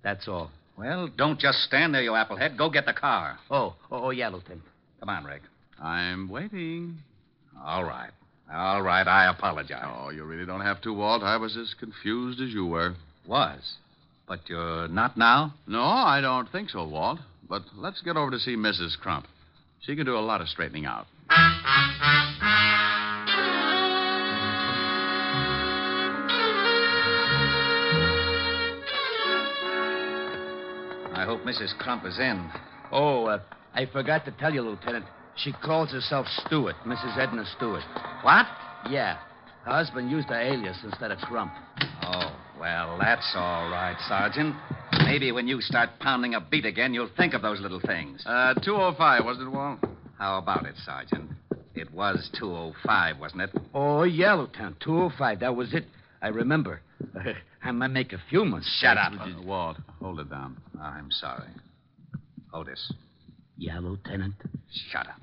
That's 0.03 0.27
all. 0.27 0.51
Well, 0.77 1.07
don't 1.07 1.39
just 1.39 1.59
stand 1.63 1.95
there, 1.95 2.03
you 2.03 2.11
applehead. 2.11 2.57
Go 2.57 2.69
get 2.69 2.85
the 2.85 2.93
car. 2.93 3.39
Oh, 3.49 3.75
oh, 3.89 4.05
oh 4.05 4.09
yeah, 4.11 4.27
Lieutenant. 4.27 4.61
Come 4.99 5.09
on, 5.09 5.23
Rick. 5.23 5.41
I'm 5.81 6.29
waiting. 6.29 6.97
All 7.63 7.85
right. 7.85 8.11
All 8.51 8.81
right, 8.81 9.07
I 9.07 9.29
apologize. 9.29 9.85
Oh, 9.85 10.09
you 10.09 10.25
really 10.25 10.45
don't 10.45 10.61
have 10.61 10.81
to, 10.81 10.93
Walt. 10.93 11.23
I 11.23 11.37
was 11.37 11.55
as 11.55 11.73
confused 11.79 12.41
as 12.41 12.49
you 12.49 12.65
were. 12.65 12.95
Was. 13.25 13.75
But 14.27 14.41
you're 14.47 14.89
not 14.89 15.17
now? 15.17 15.53
No, 15.65 15.81
I 15.81 16.19
don't 16.21 16.51
think 16.51 16.69
so, 16.69 16.85
Walt. 16.85 17.19
But 17.49 17.63
let's 17.75 18.01
get 18.01 18.17
over 18.17 18.31
to 18.31 18.39
see 18.39 18.55
Mrs. 18.55 18.97
Crump. 18.99 19.27
She 19.81 19.95
can 19.95 20.05
do 20.05 20.17
a 20.17 20.19
lot 20.19 20.41
of 20.41 20.49
straightening 20.49 20.85
out. 20.85 21.07
I 31.15 31.25
hope 31.25 31.41
Mrs. 31.43 31.77
Crump 31.77 32.05
is 32.05 32.19
in. 32.19 32.49
Oh, 32.91 33.25
uh, 33.25 33.39
I 33.73 33.85
forgot 33.85 34.25
to 34.25 34.31
tell 34.31 34.53
you, 34.53 34.61
Lieutenant. 34.61 35.05
She 35.35 35.51
calls 35.63 35.91
herself 35.91 36.27
Stewart, 36.45 36.75
Mrs. 36.85 37.17
Edna 37.17 37.45
Stewart. 37.57 37.83
What? 38.21 38.45
Yeah. 38.89 39.17
Her 39.65 39.71
husband 39.71 40.11
used 40.11 40.27
her 40.29 40.39
alias 40.39 40.77
instead 40.83 41.11
of 41.11 41.19
Crump. 41.19 41.53
Oh, 42.03 42.35
well, 42.59 42.97
that's 42.99 43.33
all 43.35 43.69
right, 43.69 43.95
Sergeant. 44.07 44.55
Maybe 45.05 45.31
when 45.31 45.47
you 45.47 45.61
start 45.61 45.89
pounding 45.99 46.35
a 46.35 46.41
beat 46.41 46.65
again, 46.65 46.93
you'll 46.93 47.09
think 47.17 47.33
of 47.33 47.41
those 47.41 47.59
little 47.61 47.79
things. 47.79 48.23
Uh, 48.25 48.53
205, 48.55 49.25
wasn't 49.25 49.47
it, 49.47 49.51
Walt? 49.51 49.79
How 50.17 50.37
about 50.37 50.65
it, 50.65 50.75
Sergeant? 50.85 51.31
It 51.75 51.91
was 51.91 52.29
205, 52.39 53.19
wasn't 53.19 53.41
it? 53.41 53.49
Oh, 53.73 54.03
yeah, 54.03 54.33
Lieutenant. 54.33 54.79
205. 54.81 55.39
That 55.39 55.55
was 55.55 55.73
it. 55.73 55.85
I 56.21 56.27
remember. 56.27 56.81
I 57.63 57.71
might 57.71 57.87
make 57.87 58.13
a 58.13 58.21
few 58.29 58.45
mistakes. 58.45 58.79
Shut 58.81 58.97
up. 58.97 59.13
Uh, 59.19 59.41
Walt, 59.43 59.77
hold 59.99 60.19
it 60.19 60.29
down. 60.29 60.57
I'm 60.79 61.09
sorry. 61.11 61.49
Otis, 62.53 62.93
Yeah, 63.57 63.79
Lieutenant. 63.79 64.35
shut 64.91 65.07
up. 65.07 65.21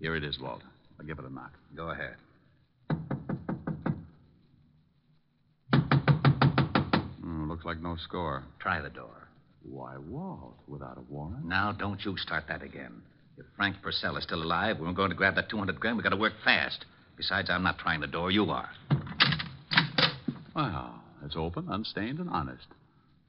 Here 0.00 0.16
it 0.16 0.24
is, 0.24 0.38
Walt. 0.40 0.62
I'll 0.98 1.06
give 1.06 1.18
it 1.18 1.24
a 1.24 1.32
knock. 1.32 1.52
Go 1.76 1.90
ahead. 1.90 2.16
Hmm, 7.20 7.48
looks 7.48 7.64
like 7.64 7.80
no 7.80 7.96
score. 7.96 8.44
Try 8.58 8.80
the 8.80 8.90
door. 8.90 9.28
Why, 9.62 9.96
Walt, 9.98 10.56
without 10.66 10.98
a 10.98 11.12
warrant? 11.12 11.44
Now, 11.44 11.72
don't 11.72 12.02
you 12.04 12.16
start 12.16 12.44
that 12.48 12.62
again. 12.62 13.02
If 13.36 13.44
Frank 13.56 13.76
Purcell 13.82 14.16
is 14.16 14.24
still 14.24 14.42
alive, 14.42 14.78
we're 14.80 14.92
going 14.92 15.10
to 15.10 15.16
grab 15.16 15.34
that 15.36 15.48
200 15.50 15.78
grand. 15.78 15.96
We've 15.96 16.04
got 16.04 16.10
to 16.10 16.16
work 16.16 16.32
fast. 16.44 16.84
Besides, 17.16 17.50
I'm 17.50 17.62
not 17.62 17.78
trying 17.78 18.00
the 18.00 18.06
door. 18.06 18.30
You 18.30 18.44
are. 18.50 18.70
Well, 20.54 21.00
it's 21.24 21.36
open, 21.36 21.66
unstained, 21.68 22.18
and 22.18 22.30
honest. 22.30 22.66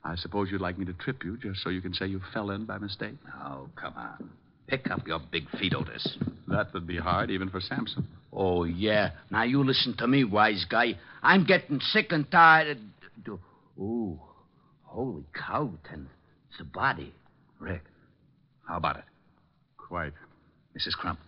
I 0.04 0.16
suppose 0.16 0.50
you'd 0.52 0.62
like 0.62 0.78
me 0.78 0.86
to 0.86 0.94
trip 0.94 1.24
you 1.24 1.38
just 1.38 1.62
so 1.62 1.70
you 1.70 1.82
can 1.82 1.94
say 1.94 2.08
you 2.08 2.22
fell 2.34 2.52
in 2.52 2.66
by 2.66 2.78
mistake? 2.78 3.16
Oh, 3.44 3.70
come 3.76 3.94
on. 3.96 4.30
Pick 4.68 4.90
up 4.92 5.06
your 5.08 5.20
big 5.32 5.50
feet, 5.60 5.74
Otis. 5.74 6.18
That 6.48 6.74
would 6.74 6.86
be 6.88 6.98
hard, 6.98 7.32
even 7.32 7.50
for 7.50 7.60
Samson. 7.60 8.08
Oh, 8.32 8.64
yeah. 8.64 9.12
Now, 9.32 9.44
you 9.44 9.64
listen 9.64 9.96
to 9.98 10.08
me, 10.08 10.24
wise 10.24 10.66
guy. 10.70 10.94
I'm 11.24 11.46
getting 11.46 11.80
sick 11.80 12.12
and 12.12 12.30
tired 12.30 12.78
of... 13.28 13.40
Ooh. 13.80 14.20
Holy 14.84 15.24
cow, 15.34 15.64
Lieutenant. 15.72 16.10
It's 16.52 16.60
a 16.62 16.64
body. 16.64 17.14
Rick, 17.60 17.84
how 18.68 18.78
about 18.78 18.98
it? 18.98 19.04
Quite. 19.78 20.14
Mrs. 20.76 20.94
Crump. 20.94 21.20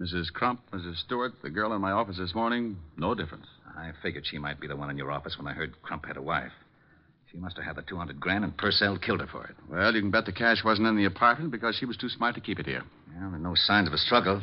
Mrs. 0.00 0.32
Crump, 0.32 0.60
Mrs. 0.72 0.96
Stewart, 1.04 1.32
the 1.42 1.50
girl 1.50 1.72
in 1.74 1.80
my 1.80 1.92
office 1.92 2.16
this 2.18 2.34
morning, 2.34 2.76
no 2.96 3.14
difference. 3.14 3.46
I 3.76 3.92
figured 4.02 4.26
she 4.26 4.38
might 4.38 4.60
be 4.60 4.66
the 4.66 4.76
one 4.76 4.90
in 4.90 4.98
your 4.98 5.12
office 5.12 5.36
when 5.38 5.46
I 5.46 5.52
heard 5.52 5.80
Crump 5.82 6.06
had 6.06 6.16
a 6.16 6.22
wife. 6.22 6.52
She 7.34 7.40
must 7.40 7.56
have 7.56 7.64
had 7.64 7.74
the 7.74 7.82
200 7.82 8.20
grand, 8.20 8.44
and 8.44 8.56
Purcell 8.56 8.96
killed 8.96 9.20
her 9.20 9.26
for 9.26 9.44
it. 9.44 9.56
Well, 9.68 9.92
you 9.92 10.00
can 10.00 10.12
bet 10.12 10.24
the 10.24 10.32
cash 10.32 10.62
wasn't 10.64 10.86
in 10.86 10.96
the 10.96 11.04
apartment 11.04 11.50
because 11.50 11.74
she 11.74 11.84
was 11.84 11.96
too 11.96 12.08
smart 12.08 12.36
to 12.36 12.40
keep 12.40 12.60
it 12.60 12.66
here. 12.66 12.84
Well, 13.08 13.28
there 13.28 13.40
are 13.40 13.42
no 13.42 13.56
signs 13.56 13.88
of 13.88 13.92
a 13.92 13.98
struggle. 13.98 14.40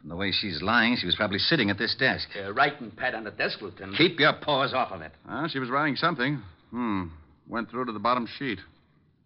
From 0.00 0.10
the 0.10 0.16
way 0.16 0.30
she's 0.30 0.60
lying, 0.60 0.96
she 1.00 1.06
was 1.06 1.16
probably 1.16 1.38
sitting 1.38 1.70
at 1.70 1.78
this 1.78 1.96
desk. 1.98 2.28
Uh, 2.38 2.52
writing 2.52 2.90
pad 2.90 3.14
on 3.14 3.24
the 3.24 3.30
desk, 3.30 3.62
Lieutenant. 3.62 3.96
Keep 3.96 4.20
your 4.20 4.34
paws 4.34 4.74
off 4.74 4.92
of 4.92 5.00
it. 5.00 5.12
Well, 5.26 5.48
she 5.48 5.58
was 5.58 5.70
writing 5.70 5.96
something. 5.96 6.42
Hmm. 6.70 7.04
Went 7.48 7.70
through 7.70 7.86
to 7.86 7.92
the 7.92 7.98
bottom 7.98 8.28
sheet. 8.38 8.58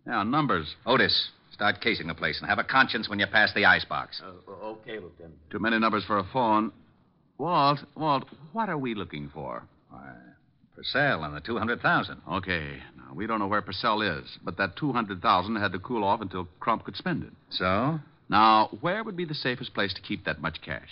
Yeah, 0.07 0.23
numbers. 0.23 0.73
Otis, 0.87 1.31
start 1.53 1.81
casing 1.81 2.07
the 2.07 2.15
place 2.15 2.38
and 2.41 2.49
have 2.49 2.61
a 2.61 2.65
conscience 2.65 3.09
when 3.09 3.19
you 3.19 3.27
pass 3.27 3.53
the 3.53 3.65
icebox. 3.65 4.23
Uh, 4.25 4.53
okay, 4.53 5.01
Lieutenant. 5.01 5.35
Too 5.51 5.59
many 5.59 5.77
numbers 5.81 6.05
for 6.05 6.19
a 6.19 6.25
phone. 6.33 6.71
Walt, 7.37 7.81
Walt, 7.97 8.27
what 8.53 8.69
are 8.69 8.79
we 8.79 8.95
looking 8.95 9.29
for? 9.35 9.65
Why, 9.91 10.12
Purcell 10.83 11.23
and 11.23 11.37
the 11.37 11.40
200,000. 11.40 12.23
Okay. 12.29 12.79
Now, 12.97 13.14
we 13.14 13.27
don't 13.27 13.38
know 13.38 13.47
where 13.47 13.62
Purcell 13.62 14.03
is, 14.03 14.25
but 14.45 14.57
that 14.57 14.77
200000 14.77 15.57
had 15.57 15.73
to 15.73 15.79
cool 15.79 16.03
off 16.03 16.21
until 16.21 16.49
Crump 16.59 16.85
could 16.85 16.97
spend 16.97 17.23
it. 17.23 17.33
So? 17.51 18.01
Now, 18.29 18.77
where 18.81 19.05
would 19.05 19.16
be 19.16 19.25
the 19.25 19.35
safest 19.35 19.75
place 19.75 19.95
to 19.95 20.01
keep 20.03 20.25
that 20.25 20.40
much 20.40 20.61
cash? 20.61 20.88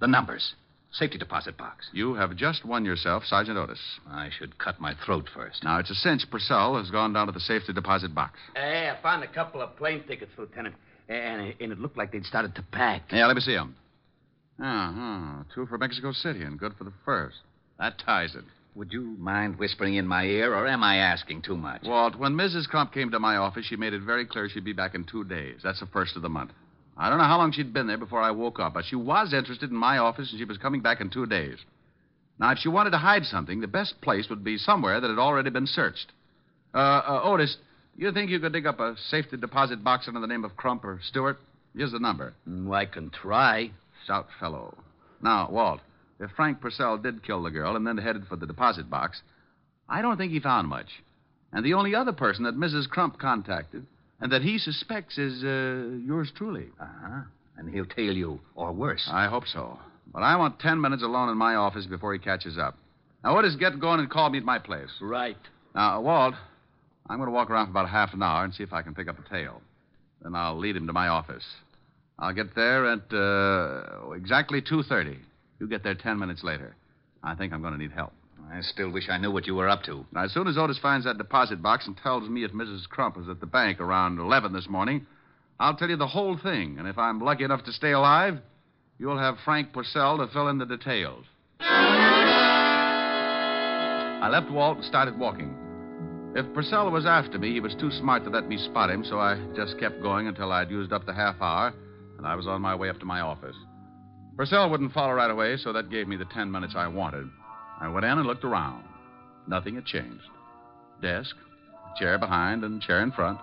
The 0.00 0.08
numbers. 0.08 0.54
Safety 0.92 1.18
deposit 1.18 1.56
box. 1.56 1.86
You 1.92 2.14
have 2.14 2.34
just 2.34 2.64
won 2.64 2.84
yourself 2.84 3.22
Sergeant 3.24 3.56
Otis. 3.56 3.78
I 4.08 4.30
should 4.36 4.58
cut 4.58 4.80
my 4.80 4.94
throat 5.06 5.28
first. 5.32 5.62
Now, 5.62 5.78
it's 5.78 5.90
a 5.90 5.94
cinch 5.94 6.28
Purcell 6.28 6.76
has 6.76 6.90
gone 6.90 7.12
down 7.12 7.26
to 7.28 7.32
the 7.32 7.38
safety 7.38 7.72
deposit 7.72 8.12
box. 8.12 8.40
Hey, 8.56 8.90
I 8.90 9.00
found 9.00 9.22
a 9.22 9.28
couple 9.28 9.62
of 9.62 9.76
plane 9.76 10.02
tickets, 10.08 10.32
Lieutenant. 10.36 10.74
And, 11.08 11.54
and 11.60 11.72
it 11.72 11.78
looked 11.78 11.96
like 11.96 12.10
they'd 12.10 12.24
started 12.24 12.56
to 12.56 12.62
pack. 12.72 13.02
Yeah, 13.12 13.26
let 13.26 13.36
me 13.36 13.42
see 13.42 13.54
them. 13.54 13.76
Uh-huh. 14.60 15.44
Two 15.54 15.66
for 15.66 15.78
Mexico 15.78 16.10
City 16.10 16.42
and 16.42 16.58
good 16.58 16.72
for 16.76 16.84
the 16.84 16.92
first. 17.04 17.36
That 17.78 17.98
ties 18.04 18.34
it. 18.34 18.44
Would 18.74 18.92
you 18.92 19.16
mind 19.18 19.58
whispering 19.58 19.94
in 19.94 20.06
my 20.06 20.24
ear, 20.24 20.54
or 20.54 20.66
am 20.66 20.82
I 20.84 20.96
asking 20.98 21.42
too 21.42 21.56
much? 21.56 21.82
Walt, 21.84 22.16
when 22.16 22.34
Mrs. 22.34 22.68
Crump 22.68 22.92
came 22.92 23.10
to 23.10 23.18
my 23.18 23.36
office, 23.36 23.66
she 23.66 23.76
made 23.76 23.92
it 23.92 24.02
very 24.02 24.24
clear 24.24 24.48
she'd 24.48 24.64
be 24.64 24.72
back 24.72 24.94
in 24.94 25.04
two 25.04 25.24
days. 25.24 25.60
That's 25.62 25.80
the 25.80 25.86
first 25.86 26.16
of 26.16 26.22
the 26.22 26.28
month. 26.28 26.52
I 26.96 27.08
don't 27.08 27.18
know 27.18 27.24
how 27.24 27.38
long 27.38 27.52
she'd 27.52 27.72
been 27.72 27.86
there 27.86 27.98
before 27.98 28.20
I 28.20 28.30
woke 28.30 28.60
up, 28.60 28.74
but 28.74 28.84
she 28.84 28.96
was 28.96 29.32
interested 29.32 29.70
in 29.70 29.76
my 29.76 29.98
office 29.98 30.30
and 30.30 30.38
she 30.38 30.44
was 30.44 30.58
coming 30.58 30.82
back 30.82 31.00
in 31.00 31.10
two 31.10 31.26
days. 31.26 31.56
Now, 32.38 32.52
if 32.52 32.58
she 32.58 32.68
wanted 32.68 32.90
to 32.90 32.98
hide 32.98 33.24
something, 33.24 33.60
the 33.60 33.66
best 33.66 34.00
place 34.00 34.28
would 34.30 34.44
be 34.44 34.56
somewhere 34.56 35.00
that 35.00 35.08
had 35.08 35.18
already 35.18 35.50
been 35.50 35.66
searched. 35.66 36.12
Uh, 36.74 36.78
uh, 36.78 37.20
Otis, 37.24 37.56
you 37.96 38.12
think 38.12 38.30
you 38.30 38.38
could 38.38 38.52
dig 38.52 38.66
up 38.66 38.80
a 38.80 38.96
safety 39.08 39.36
deposit 39.36 39.82
box 39.82 40.08
under 40.08 40.20
the 40.20 40.26
name 40.26 40.44
of 40.44 40.56
Crump 40.56 40.84
or 40.84 41.00
Stewart? 41.02 41.38
Here's 41.76 41.92
the 41.92 41.98
number. 41.98 42.34
Mm, 42.48 42.74
I 42.74 42.86
can 42.86 43.10
try. 43.10 43.72
Stout 44.04 44.28
fellow. 44.38 44.76
Now, 45.22 45.48
Walt, 45.50 45.80
if 46.20 46.30
Frank 46.36 46.60
Purcell 46.60 46.98
did 46.98 47.24
kill 47.24 47.42
the 47.42 47.50
girl 47.50 47.76
and 47.76 47.86
then 47.86 47.96
headed 47.96 48.26
for 48.26 48.36
the 48.36 48.46
deposit 48.46 48.90
box, 48.90 49.22
I 49.88 50.02
don't 50.02 50.16
think 50.16 50.32
he 50.32 50.40
found 50.40 50.68
much. 50.68 50.88
And 51.52 51.64
the 51.64 51.74
only 51.74 51.94
other 51.94 52.12
person 52.12 52.44
that 52.44 52.56
Mrs. 52.56 52.88
Crump 52.88 53.18
contacted 53.18 53.86
and 54.20 54.30
that 54.32 54.42
he 54.42 54.58
suspects 54.58 55.18
is 55.18 55.42
uh, 55.42 55.96
yours 56.06 56.30
truly. 56.36 56.66
Uh 56.80 56.86
huh. 56.86 57.20
And 57.56 57.74
he'll 57.74 57.86
tail 57.86 58.14
you, 58.14 58.40
or 58.54 58.72
worse. 58.72 59.06
I 59.10 59.26
hope 59.26 59.46
so. 59.46 59.78
But 60.12 60.22
I 60.22 60.36
want 60.36 60.60
ten 60.60 60.80
minutes 60.80 61.02
alone 61.02 61.28
in 61.28 61.36
my 61.36 61.56
office 61.56 61.86
before 61.86 62.12
he 62.12 62.18
catches 62.18 62.56
up. 62.56 62.76
Now, 63.22 63.36
Otis, 63.36 63.56
get 63.56 63.78
going 63.78 64.00
and 64.00 64.08
call 64.08 64.30
me 64.30 64.38
at 64.38 64.44
my 64.44 64.58
place. 64.58 64.88
Right. 65.00 65.36
Now, 65.74 66.00
Walt, 66.00 66.34
I'm 67.08 67.18
going 67.18 67.26
to 67.26 67.32
walk 67.32 67.50
around 67.50 67.66
for 67.66 67.70
about 67.72 67.90
half 67.90 68.14
an 68.14 68.22
hour 68.22 68.44
and 68.44 68.54
see 68.54 68.62
if 68.62 68.72
I 68.72 68.82
can 68.82 68.94
pick 68.94 69.08
up 69.08 69.16
a 69.18 69.28
tail. 69.28 69.60
Then 70.22 70.34
I'll 70.34 70.58
lead 70.58 70.76
him 70.76 70.86
to 70.86 70.92
my 70.92 71.08
office. 71.08 71.44
I'll 72.18 72.32
get 72.32 72.54
there 72.54 72.86
at 72.86 73.12
uh, 73.12 74.12
exactly 74.12 74.62
2.30. 74.62 75.18
You 75.60 75.68
get 75.68 75.84
there 75.84 75.94
ten 75.94 76.18
minutes 76.18 76.42
later. 76.42 76.74
I 77.22 77.34
think 77.34 77.52
I'm 77.52 77.60
going 77.60 77.74
to 77.74 77.78
need 77.78 77.92
help. 77.92 78.12
I 78.50 78.62
still 78.62 78.90
wish 78.90 79.10
I 79.10 79.18
knew 79.18 79.30
what 79.30 79.46
you 79.46 79.54
were 79.54 79.68
up 79.68 79.84
to. 79.84 80.04
Now, 80.12 80.24
as 80.24 80.32
soon 80.32 80.48
as 80.48 80.58
Otis 80.58 80.78
finds 80.78 81.04
that 81.04 81.18
deposit 81.18 81.62
box 81.62 81.86
and 81.86 81.96
tells 81.98 82.28
me 82.28 82.42
if 82.44 82.50
Mrs. 82.52 82.88
Crump 82.88 83.16
was 83.16 83.28
at 83.28 83.38
the 83.38 83.46
bank 83.46 83.78
around 83.78 84.18
11 84.18 84.52
this 84.52 84.68
morning, 84.68 85.06
I'll 85.60 85.76
tell 85.76 85.90
you 85.90 85.96
the 85.96 86.06
whole 86.06 86.36
thing. 86.36 86.78
And 86.78 86.88
if 86.88 86.98
I'm 86.98 87.20
lucky 87.20 87.44
enough 87.44 87.62
to 87.64 87.72
stay 87.72 87.92
alive, 87.92 88.38
you'll 88.98 89.18
have 89.18 89.36
Frank 89.44 89.72
Purcell 89.72 90.18
to 90.18 90.26
fill 90.32 90.48
in 90.48 90.58
the 90.58 90.66
details. 90.66 91.26
I 94.22 94.28
left 94.30 94.50
Walt 94.50 94.78
and 94.78 94.86
started 94.86 95.18
walking. 95.18 95.54
If 96.34 96.52
Purcell 96.54 96.90
was 96.90 97.06
after 97.06 97.38
me, 97.38 97.52
he 97.52 97.60
was 97.60 97.74
too 97.74 97.90
smart 97.90 98.24
to 98.24 98.30
let 98.30 98.48
me 98.48 98.56
spot 98.56 98.90
him, 98.90 99.04
so 99.04 99.18
I 99.18 99.36
just 99.54 99.78
kept 99.78 100.00
going 100.00 100.26
until 100.26 100.50
I'd 100.52 100.70
used 100.70 100.92
up 100.92 101.04
the 101.04 101.12
half 101.12 101.36
hour, 101.40 101.74
and 102.16 102.26
I 102.26 102.34
was 102.34 102.46
on 102.46 102.62
my 102.62 102.74
way 102.74 102.88
up 102.88 102.98
to 103.00 103.04
my 103.04 103.20
office. 103.20 103.56
Purcell 104.36 104.70
wouldn't 104.70 104.92
follow 104.92 105.12
right 105.12 105.30
away, 105.30 105.56
so 105.58 105.72
that 105.72 105.90
gave 105.90 106.08
me 106.08 106.16
the 106.16 106.24
ten 106.24 106.50
minutes 106.50 106.74
I 106.76 106.86
wanted. 106.86 107.28
I 107.80 107.88
went 107.88 108.04
in 108.06 108.18
and 108.18 108.26
looked 108.26 108.44
around. 108.44 108.84
Nothing 109.46 109.74
had 109.74 109.84
changed. 109.84 110.24
Desk, 111.02 111.34
chair 111.98 112.18
behind, 112.18 112.64
and 112.64 112.80
chair 112.80 113.02
in 113.02 113.12
front. 113.12 113.38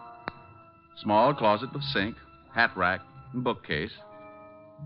Small 1.04 1.34
closet 1.34 1.72
with 1.74 1.84
sink, 1.84 2.16
hat 2.54 2.72
rack, 2.76 3.02
and 3.34 3.44
bookcase. 3.44 3.92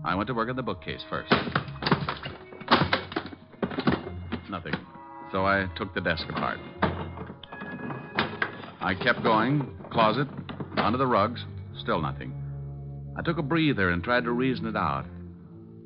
I 0.04 0.14
went 0.14 0.26
to 0.26 0.34
work 0.34 0.48
on 0.48 0.56
the 0.56 0.62
bookcase 0.62 1.02
first. 1.08 1.32
Nothing. 4.50 4.74
So 5.30 5.46
I 5.46 5.66
took 5.76 5.94
the 5.94 6.00
desk 6.00 6.24
apart. 6.28 6.58
I 8.80 8.94
kept 9.02 9.22
going. 9.22 9.66
Closet, 9.90 10.28
under 10.76 10.98
the 10.98 11.06
rugs, 11.06 11.44
still 11.80 12.00
nothing. 12.00 12.34
I 13.16 13.22
took 13.22 13.38
a 13.38 13.42
breather 13.42 13.90
and 13.90 14.02
tried 14.02 14.24
to 14.24 14.32
reason 14.32 14.66
it 14.66 14.76
out. 14.76 15.06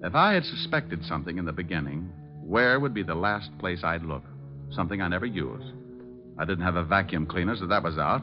If 0.02 0.14
I 0.14 0.34
had 0.34 0.44
suspected 0.44 1.04
something 1.04 1.38
in 1.38 1.44
the 1.44 1.52
beginning, 1.52 2.10
where 2.42 2.78
would 2.78 2.94
be 2.94 3.02
the 3.02 3.14
last 3.14 3.50
place 3.58 3.82
I'd 3.82 4.02
look? 4.02 4.24
Something 4.70 5.00
I 5.00 5.08
never 5.08 5.26
use. 5.26 5.62
I 6.38 6.44
didn't 6.44 6.64
have 6.64 6.76
a 6.76 6.84
vacuum 6.84 7.26
cleaner, 7.26 7.56
so 7.56 7.66
that 7.66 7.82
was 7.82 7.98
out. 7.98 8.22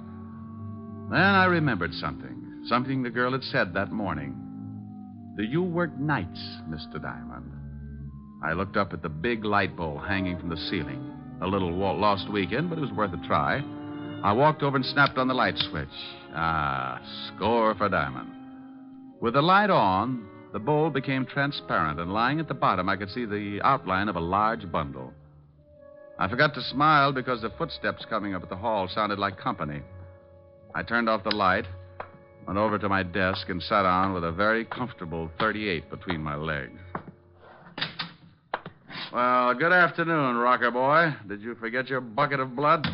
Then 1.09 1.19
I 1.19 1.45
remembered 1.45 1.93
something. 1.93 2.63
Something 2.67 3.01
the 3.01 3.09
girl 3.09 3.31
had 3.31 3.43
said 3.43 3.73
that 3.73 3.91
morning. 3.91 4.36
Do 5.36 5.43
you 5.43 5.63
work 5.63 5.97
nights, 5.97 6.39
Mr. 6.69 7.01
Diamond? 7.01 7.51
I 8.43 8.53
looked 8.53 8.77
up 8.77 8.93
at 8.93 9.01
the 9.01 9.09
big 9.09 9.43
light 9.43 9.75
bulb 9.75 10.05
hanging 10.05 10.38
from 10.38 10.49
the 10.49 10.57
ceiling. 10.69 11.12
A 11.41 11.47
little 11.47 11.73
lost 11.73 12.31
weekend, 12.31 12.69
but 12.69 12.77
it 12.77 12.81
was 12.81 12.91
worth 12.91 13.13
a 13.13 13.27
try. 13.27 13.62
I 14.23 14.31
walked 14.31 14.63
over 14.63 14.77
and 14.77 14.86
snapped 14.86 15.17
on 15.17 15.27
the 15.27 15.33
light 15.33 15.57
switch. 15.57 15.88
Ah, 16.36 17.01
score 17.36 17.73
for 17.75 17.89
Diamond. 17.89 18.29
With 19.19 19.33
the 19.33 19.41
light 19.41 19.69
on, 19.69 20.27
the 20.53 20.59
bowl 20.59 20.91
became 20.91 21.25
transparent, 21.25 21.99
and 21.99 22.13
lying 22.13 22.39
at 22.39 22.47
the 22.47 22.53
bottom, 22.53 22.87
I 22.87 22.95
could 22.95 23.09
see 23.09 23.25
the 23.25 23.59
outline 23.63 24.07
of 24.07 24.15
a 24.15 24.21
large 24.21 24.71
bundle. 24.71 25.11
I 26.19 26.29
forgot 26.29 26.53
to 26.53 26.61
smile 26.61 27.11
because 27.11 27.41
the 27.41 27.49
footsteps 27.57 28.05
coming 28.07 28.35
up 28.35 28.43
at 28.43 28.49
the 28.49 28.55
hall 28.55 28.87
sounded 28.87 29.17
like 29.17 29.37
company. 29.37 29.81
I 30.75 30.83
turned 30.83 31.09
off 31.09 31.23
the 31.23 31.35
light, 31.35 31.65
went 32.45 32.59
over 32.59 32.77
to 32.77 32.87
my 32.87 33.01
desk, 33.01 33.49
and 33.49 33.61
sat 33.63 33.81
down 33.81 34.13
with 34.13 34.23
a 34.23 34.31
very 34.31 34.63
comfortable 34.63 35.31
38 35.39 35.89
between 35.89 36.21
my 36.21 36.35
legs. 36.35 36.79
Well, 39.11 39.55
good 39.55 39.71
afternoon, 39.71 40.35
rocker 40.37 40.69
boy. 40.69 41.15
Did 41.27 41.41
you 41.41 41.55
forget 41.55 41.87
your 41.87 42.01
bucket 42.01 42.39
of 42.39 42.55
blood? 42.55 42.85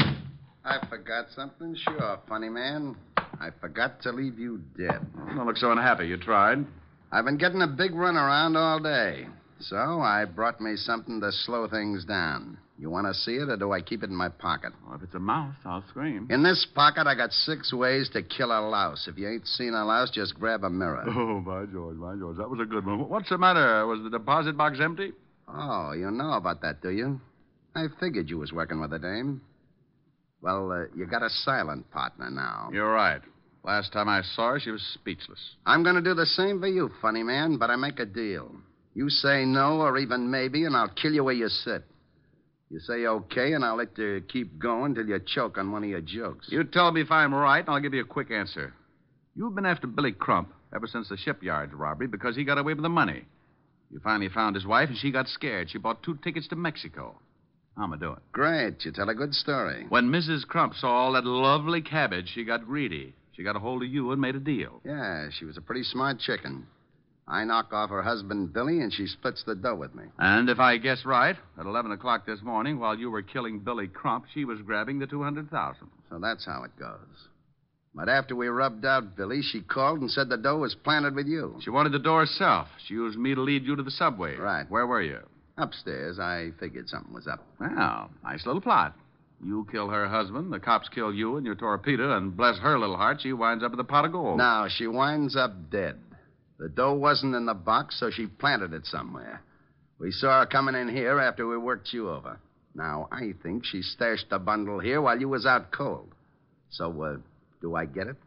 I 0.63 0.85
forgot 0.89 1.25
something? 1.35 1.75
Sure, 1.75 2.19
funny 2.27 2.49
man. 2.49 2.95
I 3.17 3.49
forgot 3.59 4.01
to 4.03 4.11
leave 4.11 4.39
you 4.39 4.61
dead. 4.77 5.05
Don't 5.35 5.45
look 5.45 5.57
so 5.57 5.71
unhappy. 5.71 6.07
You 6.07 6.17
tried. 6.17 6.65
I've 7.11 7.25
been 7.25 7.37
getting 7.37 7.61
a 7.61 7.67
big 7.67 7.95
run 7.95 8.15
around 8.15 8.55
all 8.55 8.79
day. 8.79 9.25
So 9.61 9.75
I 9.75 10.25
brought 10.25 10.61
me 10.61 10.75
something 10.75 11.19
to 11.21 11.31
slow 11.31 11.67
things 11.67 12.05
down. 12.05 12.57
You 12.77 12.89
want 12.89 13.07
to 13.07 13.13
see 13.13 13.33
it, 13.33 13.49
or 13.49 13.57
do 13.57 13.73
I 13.73 13.81
keep 13.81 14.03
it 14.03 14.09
in 14.09 14.15
my 14.15 14.29
pocket? 14.29 14.71
Well, 14.85 14.95
if 14.95 15.03
it's 15.03 15.13
a 15.13 15.19
mouse, 15.19 15.55
I'll 15.65 15.83
scream. 15.89 16.27
In 16.29 16.43
this 16.43 16.65
pocket, 16.73 17.07
I 17.07 17.15
got 17.15 17.33
six 17.33 17.73
ways 17.73 18.09
to 18.13 18.23
kill 18.23 18.51
a 18.51 18.61
louse. 18.61 19.05
If 19.09 19.17
you 19.17 19.27
ain't 19.27 19.45
seen 19.47 19.73
a 19.73 19.83
louse, 19.83 20.11
just 20.11 20.35
grab 20.35 20.63
a 20.63 20.69
mirror. 20.69 21.03
Oh, 21.09 21.41
by 21.41 21.65
George, 21.65 21.99
by 21.99 22.15
George. 22.15 22.37
That 22.37 22.49
was 22.49 22.59
a 22.61 22.65
good 22.65 22.85
one. 22.85 23.09
What's 23.09 23.27
the 23.27 23.37
matter? 23.37 23.85
Was 23.85 24.01
the 24.03 24.09
deposit 24.09 24.55
box 24.57 24.79
empty? 24.81 25.11
Oh, 25.49 25.91
you 25.91 26.09
know 26.09 26.33
about 26.33 26.61
that, 26.61 26.81
do 26.81 26.89
you? 26.91 27.19
I 27.75 27.87
figured 27.99 28.29
you 28.29 28.37
was 28.37 28.53
working 28.53 28.79
with 28.79 28.93
a 28.93 28.99
dame. 28.99 29.41
Well, 30.41 30.71
uh, 30.71 30.85
you 30.95 31.05
got 31.05 31.21
a 31.21 31.29
silent 31.29 31.91
partner 31.91 32.29
now. 32.29 32.69
You're 32.71 32.93
right. 32.93 33.21
Last 33.63 33.91
time 33.91 34.07
I 34.07 34.21
saw 34.21 34.51
her, 34.51 34.59
she 34.59 34.71
was 34.71 34.81
speechless. 34.93 35.55
I'm 35.65 35.83
going 35.83 35.95
to 35.95 36.01
do 36.01 36.13
the 36.13 36.25
same 36.25 36.59
for 36.59 36.67
you, 36.67 36.89
funny 37.01 37.23
man, 37.23 37.57
but 37.57 37.69
I 37.69 37.75
make 37.75 37.99
a 37.99 38.05
deal. 38.05 38.55
You 38.93 39.09
say 39.09 39.45
no 39.45 39.81
or 39.81 39.97
even 39.97 40.31
maybe, 40.31 40.65
and 40.65 40.75
I'll 40.75 40.89
kill 40.89 41.13
you 41.13 41.23
where 41.23 41.33
you 41.33 41.49
sit. 41.49 41.83
You 42.69 42.79
say 42.79 43.05
okay, 43.05 43.53
and 43.53 43.65
I'll 43.65 43.77
let 43.77 43.97
you 43.97 44.23
keep 44.31 44.59
going 44.59 44.93
till 44.95 45.07
you 45.07 45.19
choke 45.25 45.57
on 45.57 45.71
one 45.71 45.83
of 45.83 45.89
your 45.89 46.01
jokes. 46.01 46.47
You 46.51 46.63
tell 46.63 46.91
me 46.91 47.01
if 47.01 47.11
I'm 47.11 47.33
right, 47.33 47.59
and 47.59 47.69
I'll 47.69 47.81
give 47.81 47.93
you 47.93 48.01
a 48.01 48.05
quick 48.05 48.31
answer. 48.31 48.73
You've 49.35 49.55
been 49.55 49.65
after 49.65 49.87
Billy 49.87 50.11
Crump 50.11 50.53
ever 50.73 50.85
since 50.85 51.09
the 51.09 51.17
shipyard 51.17 51.73
robbery 51.73 52.07
because 52.07 52.35
he 52.35 52.43
got 52.43 52.57
away 52.57 52.73
with 52.73 52.83
the 52.83 52.89
money. 52.89 53.25
You 53.91 53.99
finally 54.03 54.29
found 54.29 54.55
his 54.55 54.67
wife, 54.67 54.89
and 54.89 54.97
she 54.97 55.11
got 55.11 55.27
scared. 55.27 55.71
She 55.71 55.79
bought 55.79 56.03
two 56.03 56.17
tickets 56.23 56.47
to 56.49 56.55
Mexico. 56.55 57.19
How'm 57.75 57.93
I 57.93 57.97
doing? 57.97 58.19
Great. 58.31 58.85
You 58.85 58.91
tell 58.91 59.09
a 59.09 59.15
good 59.15 59.33
story. 59.33 59.85
When 59.89 60.09
Mrs. 60.09 60.45
Crump 60.45 60.75
saw 60.75 60.89
all 60.89 61.13
that 61.13 61.25
lovely 61.25 61.81
cabbage, 61.81 62.31
she 62.33 62.43
got 62.43 62.67
greedy. 62.67 63.15
She 63.39 63.45
got 63.45 63.55
a 63.55 63.59
hold 63.59 63.83
of 63.83 63.87
you 63.87 64.11
and 64.11 64.19
made 64.19 64.35
a 64.35 64.39
deal. 64.41 64.81
Yeah, 64.83 65.29
she 65.31 65.45
was 65.45 65.55
a 65.55 65.61
pretty 65.61 65.83
smart 65.83 66.19
chicken. 66.19 66.67
I 67.25 67.45
knock 67.45 67.71
off 67.71 67.89
her 67.89 68.01
husband, 68.01 68.51
Billy, 68.51 68.81
and 68.81 68.91
she 68.91 69.07
splits 69.07 69.45
the 69.45 69.55
dough 69.55 69.75
with 69.75 69.95
me. 69.95 70.03
And 70.17 70.49
if 70.49 70.59
I 70.59 70.75
guess 70.75 71.05
right, 71.05 71.37
at 71.57 71.65
11 71.65 71.93
o'clock 71.93 72.25
this 72.25 72.41
morning, 72.41 72.81
while 72.81 72.99
you 72.99 73.09
were 73.09 73.21
killing 73.21 73.59
Billy 73.59 73.87
Crump, 73.87 74.25
she 74.33 74.43
was 74.43 74.59
grabbing 74.63 74.99
the 74.99 75.07
200000 75.07 75.87
So 76.09 76.19
that's 76.19 76.45
how 76.45 76.63
it 76.63 76.77
goes. 76.77 77.29
But 77.95 78.09
after 78.09 78.35
we 78.35 78.49
rubbed 78.49 78.83
out 78.83 79.15
Billy, 79.15 79.41
she 79.41 79.61
called 79.61 80.01
and 80.01 80.11
said 80.11 80.27
the 80.27 80.35
dough 80.35 80.57
was 80.57 80.75
planted 80.75 81.15
with 81.15 81.27
you. 81.27 81.61
She 81.61 81.69
wanted 81.69 81.93
the 81.93 81.99
door 81.99 82.25
herself. 82.25 82.67
She 82.87 82.95
used 82.95 83.17
me 83.17 83.35
to 83.35 83.41
lead 83.41 83.63
you 83.63 83.77
to 83.77 83.83
the 83.83 83.91
subway. 83.91 84.35
Right. 84.35 84.69
Where 84.69 84.85
were 84.85 85.01
you? 85.01 85.21
Upstairs, 85.57 86.19
I 86.19 86.49
figured 86.59 86.89
something 86.89 87.13
was 87.13 87.25
up. 87.25 87.47
Well, 87.57 88.09
nice 88.21 88.45
little 88.45 88.61
plot. 88.61 88.95
You 89.43 89.65
kill 89.71 89.89
her 89.89 90.07
husband, 90.07 90.51
the 90.51 90.59
cops 90.59 90.89
kill 90.89 91.13
you 91.13 91.37
and 91.37 91.45
your 91.45 91.55
torpedo, 91.55 92.15
and 92.17 92.35
bless 92.35 92.57
her 92.59 92.77
little 92.77 92.97
heart, 92.97 93.21
she 93.21 93.33
winds 93.33 93.63
up 93.63 93.71
with 93.71 93.79
a 93.79 93.85
pot 93.85 94.05
of 94.05 94.11
gold. 94.11 94.37
Now, 94.37 94.67
she 94.67 94.87
winds 94.87 95.35
up 95.35 95.69
dead. 95.69 95.97
The 96.57 96.67
dough 96.67 96.93
wasn't 96.93 97.35
in 97.35 97.45
the 97.45 97.53
box, 97.53 97.99
so 97.99 98.09
she 98.11 98.27
planted 98.27 98.73
it 98.73 98.85
somewhere. 98.85 99.41
We 99.97 100.11
saw 100.11 100.41
her 100.41 100.45
coming 100.45 100.75
in 100.75 100.89
here 100.89 101.19
after 101.19 101.47
we 101.47 101.57
worked 101.57 101.93
you 101.93 102.09
over. 102.09 102.39
Now, 102.75 103.07
I 103.11 103.33
think 103.41 103.63
she 103.65 103.81
stashed 103.81 104.29
the 104.29 104.39
bundle 104.39 104.79
here 104.79 105.01
while 105.01 105.19
you 105.19 105.29
was 105.29 105.45
out 105.45 105.71
cold. 105.71 106.09
So, 106.69 107.01
uh, 107.01 107.17
do 107.61 107.75
I 107.75 107.85
get 107.85 108.07
it? 108.07 108.17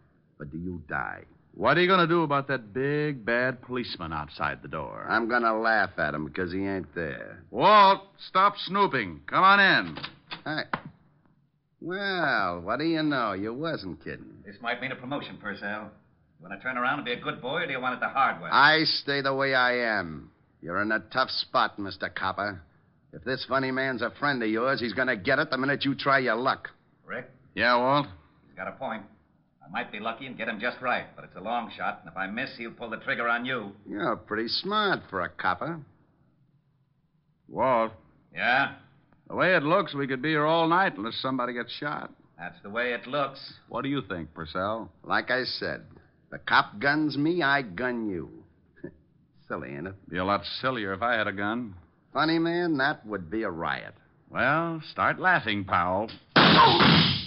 Or 0.41 0.47
do 0.47 0.59
you 0.59 0.83
die? 0.89 1.25
What 1.55 1.77
are 1.77 1.83
you 1.83 1.87
going 1.87 2.01
to 2.01 2.07
do 2.07 2.23
about 2.23 2.49
that 2.49 2.73
big, 2.73 3.25
bad 3.25 3.61
policeman 3.63 4.13
outside 4.13 4.63
the 4.63 4.69
door? 4.69 5.07
I'm 5.09 5.29
gonna 5.29 5.59
laugh 5.59 5.91
at 5.99 6.15
him 6.15 6.25
because 6.25 6.51
he 6.51 6.67
ain't 6.67 6.95
there. 6.95 7.43
Walt, 7.51 8.01
stop 8.29 8.55
snooping. 8.57 9.21
Come 9.27 9.45
on 9.45 9.61
in. 9.61 9.99
Hey. 10.45 10.63
Well, 11.83 12.61
what 12.61 12.79
do 12.79 12.85
you 12.85 13.03
know? 13.03 13.33
You 13.33 13.53
wasn't 13.53 14.03
kidding. 14.05 14.43
This 14.47 14.55
might 14.63 14.81
mean 14.81 14.93
a 14.93 14.97
promotion, 14.97 15.37
Purcell. 15.43 15.91
You 16.39 16.49
want 16.49 16.59
to 16.59 16.63
turn 16.63 16.79
around 16.79 17.01
and 17.01 17.05
be 17.05 17.13
a 17.13 17.21
good 17.21 17.43
boy, 17.43 17.63
or 17.63 17.67
do 17.67 17.73
you 17.73 17.81
want 17.81 17.95
it 17.95 18.01
the 18.01 18.09
hard 18.09 18.41
way? 18.41 18.49
I 18.53 18.85
stay 18.85 19.21
the 19.21 19.35
way 19.35 19.55
I 19.55 19.99
am. 19.99 20.31
You're 20.61 20.81
in 20.81 20.93
a 20.93 21.01
tough 21.13 21.31
spot, 21.31 21.79
Mr. 21.79 22.13
Copper. 22.15 22.63
If 23.13 23.25
this 23.25 23.45
funny 23.49 23.73
man's 23.73 24.01
a 24.01 24.11
friend 24.21 24.41
of 24.43 24.49
yours, 24.49 24.81
he's 24.81 24.93
gonna 24.93 25.17
get 25.17 25.41
it 25.41 25.51
the 25.51 25.59
minute 25.59 25.85
you 25.85 25.95
try 25.97 26.21
your 26.21 26.37
luck. 26.37 26.69
Rick, 27.05 27.29
Yeah, 27.55 27.77
Walt? 27.77 28.07
he's 28.47 28.57
got 28.57 28.69
a 28.69 28.73
point. 28.73 29.03
I 29.65 29.69
might 29.71 29.91
be 29.91 29.99
lucky 29.99 30.27
and 30.27 30.37
get 30.39 30.49
him 30.49 30.61
just 30.61 30.81
right, 30.81 31.07
but 31.17 31.25
it's 31.25 31.37
a 31.37 31.41
long 31.41 31.71
shot, 31.77 32.01
and 32.03 32.11
if 32.11 32.17
I 32.17 32.27
miss, 32.29 32.51
he'll 32.57 32.71
pull 32.71 32.91
the 32.91 32.97
trigger 32.99 33.29
on 33.29 33.45
you. 33.45 33.73
You're 33.89 34.17
pretty 34.17 34.49
smart 34.49 35.01
for 35.11 35.21
a 35.23 35.29
copper. 35.29 35.81
Walt, 37.49 37.93
Yeah? 38.33 38.77
The 39.33 39.39
way 39.39 39.55
it 39.55 39.63
looks, 39.63 39.95
we 39.95 40.07
could 40.07 40.21
be 40.21 40.29
here 40.29 40.45
all 40.45 40.69
night 40.69 40.99
unless 40.99 41.17
somebody 41.23 41.55
gets 41.55 41.73
shot. 41.73 42.13
That's 42.39 42.61
the 42.63 42.69
way 42.69 42.93
it 42.93 43.07
looks. 43.07 43.41
What 43.71 43.83
do 43.83 43.89
you 43.89 44.03
think, 44.03 44.35
Purcell? 44.35 44.93
Like 45.05 45.31
I 45.31 45.45
said, 45.45 45.85
the 46.31 46.37
cop 46.37 46.79
guns 46.79 47.17
me, 47.17 47.43
I 47.43 47.63
gun 47.63 48.11
you. 48.11 48.29
Silly, 49.49 49.71
ain't 49.75 49.87
it? 49.87 49.95
Be 50.11 50.19
a 50.19 50.25
lot 50.25 50.43
sillier 50.61 50.93
if 50.93 51.01
I 51.01 51.15
had 51.15 51.29
a 51.29 51.33
gun. 51.33 51.75
Funny, 52.13 52.39
man, 52.39 52.77
that 52.77 53.07
would 53.07 53.31
be 53.31 53.45
a 53.45 53.51
riot. 53.51 53.95
Well, 54.29 54.83
start 54.91 55.19
laughing, 55.19 55.65
pal. 55.65 56.11
Ah, 56.37 57.23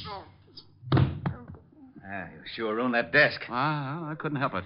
you 0.93 2.39
sure 2.55 2.75
ruined 2.75 2.93
that 2.93 3.11
desk. 3.11 3.41
Ah, 3.49 4.11
I 4.11 4.13
couldn't 4.13 4.37
help 4.37 4.53
it. 4.53 4.63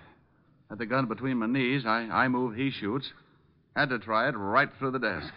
Had 0.70 0.80
the 0.80 0.86
gun 0.86 1.06
between 1.06 1.38
my 1.38 1.48
knees. 1.48 1.84
I, 1.86 2.00
I 2.00 2.28
move, 2.28 2.56
he 2.56 2.70
shoots. 2.70 3.10
Had 3.78 3.92
to 3.92 4.00
try 4.00 4.28
it 4.28 4.34
right 4.34 4.68
through 4.78 4.92
the 4.92 5.00
desk. 5.00 5.34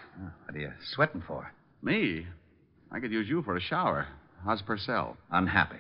What 0.46 0.56
are 0.56 0.58
you 0.58 0.72
sweating 0.94 1.22
for? 1.24 1.52
Me? 1.82 2.26
I 2.90 3.00
could 3.00 3.10
use 3.12 3.28
you 3.28 3.42
for 3.42 3.56
a 3.56 3.60
shower. 3.60 4.06
How's 4.44 4.62
Purcell? 4.62 5.16
Unhappy. 5.30 5.76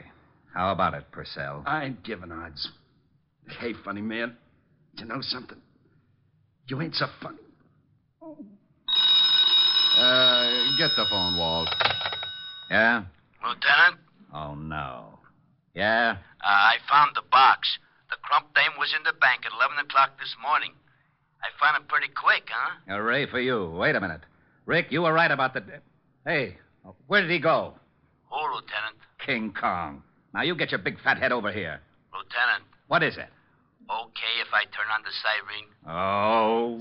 How 0.54 0.72
about 0.72 0.94
it, 0.94 1.04
Purcell? 1.12 1.62
I 1.66 1.84
ain't 1.84 2.02
giving 2.04 2.32
odds. 2.32 2.68
Hey, 3.60 3.72
funny 3.84 4.02
man. 4.02 4.36
You 4.98 5.04
know 5.06 5.20
something? 5.20 5.58
You 6.68 6.80
ain't 6.80 6.94
so 6.94 7.06
funny. 7.22 7.38
Uh, 9.98 10.76
get 10.78 10.90
the 10.96 11.04
phone, 11.10 11.36
Walt. 11.36 11.68
Yeah? 12.70 13.04
Lieutenant, 13.42 13.98
Oh, 14.34 14.54
no. 14.54 15.18
Yeah? 15.74 16.16
uh, 16.42 16.46
I 16.46 16.76
found 16.88 17.12
the 17.14 17.22
box. 17.30 17.68
The 18.10 18.16
crump 18.22 18.54
dame 18.54 18.72
was 18.78 18.94
in 18.96 19.02
the 19.04 19.12
bank 19.18 19.42
at 19.46 19.52
11 19.52 19.78
o'clock 19.84 20.18
this 20.18 20.34
morning. 20.42 20.72
I 21.42 21.48
found 21.60 21.82
it 21.82 21.88
pretty 21.88 22.08
quick, 22.08 22.48
huh? 22.50 22.76
Hooray 22.88 23.26
for 23.26 23.40
you. 23.40 23.70
Wait 23.76 23.96
a 23.96 24.00
minute. 24.00 24.20
Rick, 24.64 24.86
you 24.90 25.02
were 25.02 25.12
right 25.12 25.30
about 25.30 25.54
the. 25.54 25.62
Hey, 26.24 26.56
where 27.08 27.20
did 27.22 27.30
he 27.30 27.38
go? 27.38 27.74
Who, 28.30 28.36
Lieutenant? 28.54 28.96
King 29.24 29.52
Kong. 29.58 30.02
Now 30.32 30.42
you 30.42 30.54
get 30.54 30.70
your 30.70 30.78
big 30.78 31.00
fat 31.02 31.18
head 31.18 31.32
over 31.32 31.50
here. 31.52 31.80
Lieutenant, 32.12 32.64
What 32.88 33.02
is 33.02 33.16
it? 33.16 33.28
okay 33.90 34.40
if 34.40 34.48
I 34.54 34.64
turn 34.66 34.88
on 34.90 35.02
the 35.02 35.10
siren? 35.22 35.66
Oh. 35.86 36.78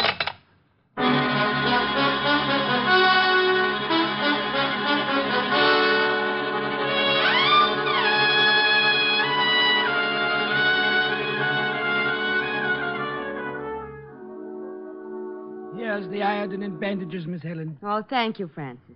Here's 15.76 16.08
the 16.10 16.22
iodine 16.22 16.64
and 16.64 16.80
bandages, 16.80 17.26
Miss 17.26 17.42
Helen. 17.42 17.78
Oh, 17.82 18.04
thank 18.10 18.40
you, 18.40 18.50
Francis. 18.54 18.96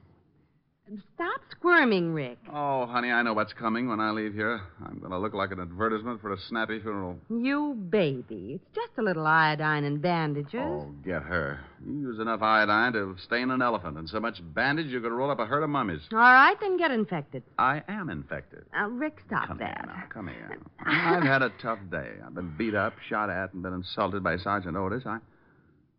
Stop 1.15 1.41
squirming, 1.49 2.13
Rick. 2.13 2.37
Oh, 2.53 2.85
honey, 2.85 3.09
I 3.11 3.23
know 3.23 3.33
what's 3.33 3.53
coming 3.53 3.89
when 3.89 3.99
I 3.99 4.11
leave 4.11 4.35
here. 4.35 4.61
I'm 4.85 4.99
going 4.99 5.11
to 5.11 5.17
look 5.17 5.33
like 5.33 5.51
an 5.51 5.59
advertisement 5.59 6.21
for 6.21 6.31
a 6.31 6.37
snappy 6.47 6.79
funeral. 6.79 7.17
You 7.27 7.73
baby. 7.89 8.53
It's 8.61 8.75
just 8.75 8.91
a 8.99 9.01
little 9.01 9.25
iodine 9.25 9.83
and 9.83 9.99
bandages. 9.99 10.53
Oh, 10.61 10.91
get 11.03 11.23
her. 11.23 11.59
You 11.83 11.93
use 12.01 12.19
enough 12.19 12.43
iodine 12.43 12.93
to 12.93 13.15
stain 13.25 13.49
an 13.49 13.63
elephant, 13.63 13.97
and 13.97 14.07
so 14.07 14.19
much 14.19 14.37
bandage 14.53 14.87
you 14.91 15.01
could 15.01 15.11
roll 15.11 15.31
up 15.31 15.39
a 15.39 15.45
herd 15.47 15.63
of 15.63 15.71
mummies. 15.71 16.01
All 16.11 16.19
right, 16.19 16.55
then 16.61 16.77
get 16.77 16.91
infected. 16.91 17.41
I 17.57 17.81
am 17.87 18.11
infected. 18.11 18.65
Uh, 18.79 18.87
Rick, 18.89 19.21
stop 19.25 19.47
Come 19.47 19.57
that. 19.57 19.77
here 19.85 19.85
now. 19.87 20.03
Come 20.13 20.27
here. 20.27 20.57
I've 20.85 21.23
had 21.23 21.41
a 21.41 21.51
tough 21.63 21.79
day. 21.89 22.11
I've 22.23 22.35
been 22.35 22.53
beat 22.57 22.75
up, 22.75 22.93
shot 23.09 23.31
at, 23.31 23.53
and 23.53 23.63
been 23.63 23.73
insulted 23.73 24.23
by 24.23 24.37
Sergeant 24.37 24.77
Otis. 24.77 25.03
I, 25.07 25.17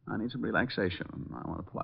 I 0.08 0.16
need 0.16 0.30
some 0.30 0.42
relaxation. 0.42 1.06
I 1.34 1.48
want 1.48 1.64
to 1.64 1.70
play. 1.72 1.82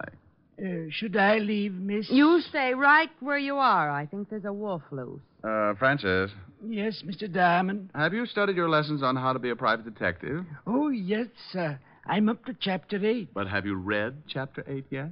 Uh, 0.59 0.91
should 0.91 1.17
I 1.17 1.39
leave, 1.39 1.73
Miss? 1.75 2.09
You 2.11 2.41
stay 2.49 2.75
right 2.75 3.11
where 3.21 3.39
you 3.39 3.57
are. 3.57 3.91
I 3.91 4.07
think 4.07 4.29
there's 4.31 4.45
a 4.45 4.53
wolf 4.53 4.83
loose. 4.91 5.21
Uh, 5.43 5.75
Francis, 5.75 6.31
Yes, 6.65 7.03
Mr. 7.05 7.33
Diamond. 7.33 7.91
have 7.95 8.15
you 8.15 8.25
studied 8.27 8.55
your 8.57 8.69
lessons 8.69 9.03
on 9.03 9.17
how 9.17 9.33
to 9.33 9.39
be 9.41 9.51
a 9.51 9.57
private 9.57 9.85
detective? 9.85 10.45
Oh, 10.67 10.91
yes, 10.91 11.27
sir. 11.53 11.81
I'm 12.07 12.29
up 12.29 12.45
to 12.45 12.55
chapter 12.61 13.05
eight. 13.05 13.33
But 13.35 13.49
have 13.49 13.67
you 13.67 13.75
read 13.75 14.23
Chapter 14.29 14.65
8 14.69 14.85
yet? 14.91 15.07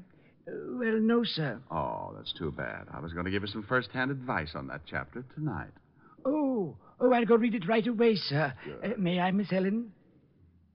Uh, 0.46 0.52
well, 0.78 0.98
no, 1.00 1.24
sir. 1.24 1.60
Oh, 1.70 2.12
that's 2.16 2.32
too 2.32 2.52
bad. 2.52 2.86
I 2.92 3.00
was 3.00 3.12
going 3.12 3.24
to 3.24 3.30
give 3.32 3.42
you 3.42 3.48
some 3.48 3.64
first-hand 3.64 4.10
advice 4.12 4.50
on 4.54 4.68
that 4.68 4.82
chapter 4.88 5.24
tonight. 5.34 5.70
Oh, 6.24 6.76
oh, 7.00 7.12
I'll 7.12 7.24
go 7.26 7.36
read 7.36 7.54
it 7.54 7.66
right 7.68 7.86
away, 7.86 8.14
sir. 8.14 8.52
Uh, 8.84 8.88
may 8.98 9.18
I, 9.20 9.30
Miss 9.32 9.50
Helen? 9.50 9.90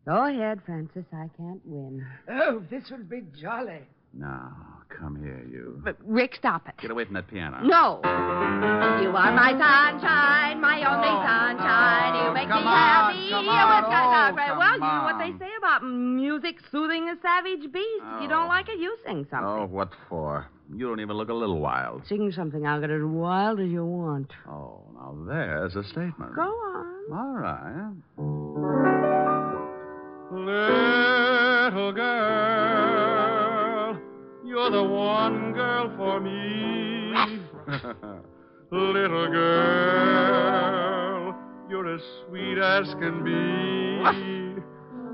Go 0.06 0.25
ahead, 0.25 0.60
Francis. 0.65 1.06
I 1.13 1.30
can't 1.38 1.62
win. 1.65 2.06
Oh, 2.30 2.62
this 2.69 2.84
will 2.91 3.04
be 3.04 3.23
jolly. 3.41 3.82
Now, 4.17 4.56
come 4.97 5.17
here, 5.21 5.45
you. 5.51 5.82
But, 5.84 5.97
Rick, 6.04 6.36
stop 6.39 6.67
it. 6.69 6.75
Get 6.82 6.89
away 6.89 7.04
from 7.06 7.15
that 7.15 7.28
piano. 7.28 7.60
No. 7.63 7.99
You 9.04 9.10
are 9.12 9.32
my 9.36 9.51
sunshine, 9.51 10.62
my 10.62 10.78
only 10.88 11.12
sunshine. 11.28 12.15
You 12.25 12.34
make 12.34 12.47
come 12.47 12.63
me 12.63 12.69
on, 12.69 12.78
happy. 12.78 13.30
come 13.30 13.43
You 13.45 13.51
on, 13.51 13.84
was 13.84 13.91
kind 13.91 14.06
oh, 14.08 14.41
come 14.47 14.58
well, 14.58 14.73
you 14.73 14.80
know 14.80 15.04
what 15.04 15.17
they 15.19 15.32
say 15.38 15.51
about 15.58 15.84
music 15.84 16.56
soothing 16.71 17.10
a 17.10 17.15
savage 17.21 17.71
beast. 17.73 18.04
If 18.15 18.21
you 18.23 18.30
don't 18.30 18.45
Oh. 18.45 18.47
like 18.47 18.69
it, 18.69 18.80
you 18.80 18.95
sing 19.06 19.28
something. 19.30 19.47
Oh, 19.47 19.65
what 19.69 19.89
for? 20.10 20.47
You 20.73 20.88
don't 20.88 20.99
even 21.01 21.15
look 21.17 21.30
a 21.30 21.34
little 21.34 21.60
wild. 21.60 22.04
Sing 22.08 22.32
something. 22.32 22.65
I'll 22.65 22.80
get 22.82 22.89
as 22.89 23.01
wild 23.04 23.60
as 23.60 23.67
you 23.69 23.86
want. 23.86 24.32
Oh, 24.49 24.82
now 24.95 25.15
there's 25.28 25.75
a 25.75 25.84
statement. 25.84 26.34
Go 26.36 26.41
on. 26.41 26.86
All 27.12 27.36
right. 27.36 27.91
Little 30.32 31.91
girl, 31.93 32.85
you're 34.55 34.71
the 34.71 34.81
one 34.81 35.51
girl 35.51 35.91
for 35.97 36.21
me. 36.21 37.11
Little 38.71 39.29
girl, 39.29 41.35
you're 41.69 41.93
as 41.93 41.99
sweet 42.25 42.57
as 42.57 42.87
can 42.93 43.21
be. 43.25 44.61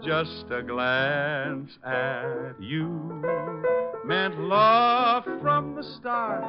Just 0.08 0.45
a 0.51 0.62
glance 0.62 1.71
at 1.84 2.54
you 2.60 3.23
meant 4.06 4.39
love 4.41 5.23
from 5.41 5.73
the 5.73 5.84
start. 5.97 6.43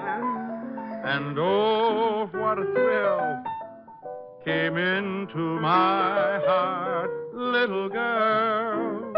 And 1.07 1.39
oh, 1.39 2.29
what 2.35 2.59
a 2.59 2.65
thrill 2.75 3.43
came 4.45 4.77
into 4.77 5.59
my 5.61 6.41
heart, 6.45 7.11
little 7.33 7.89
girl. 7.89 9.15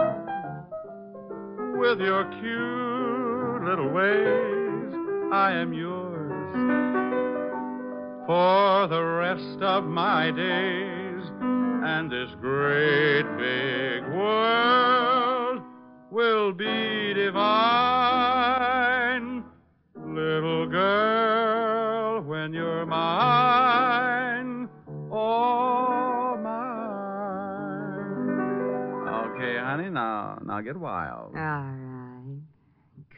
With 1.76 1.98
your 1.98 2.24
cute 2.40 2.93
little 3.64 3.88
ways, 3.88 4.94
I 5.32 5.52
am 5.52 5.72
yours 5.72 6.54
for 8.26 8.86
the 8.88 9.02
rest 9.02 9.62
of 9.62 9.84
my 9.84 10.30
days. 10.30 11.30
And 11.86 12.10
this 12.10 12.28
great 12.40 13.24
big 13.38 14.02
world 14.14 15.62
will 16.10 16.52
be 16.52 17.14
divine. 17.14 18.64
Little 19.96 20.66
girl, 20.66 22.20
when 22.22 22.52
you're 22.52 22.84
mine, 22.86 24.68
oh 25.10 26.36
mine. 26.42 26.68
Okay, 29.34 29.56
honey, 29.58 29.88
now 29.90 30.38
now 30.44 30.60
get 30.60 30.76
wild. 30.76 31.34
All 31.34 31.40
right. 31.40 31.83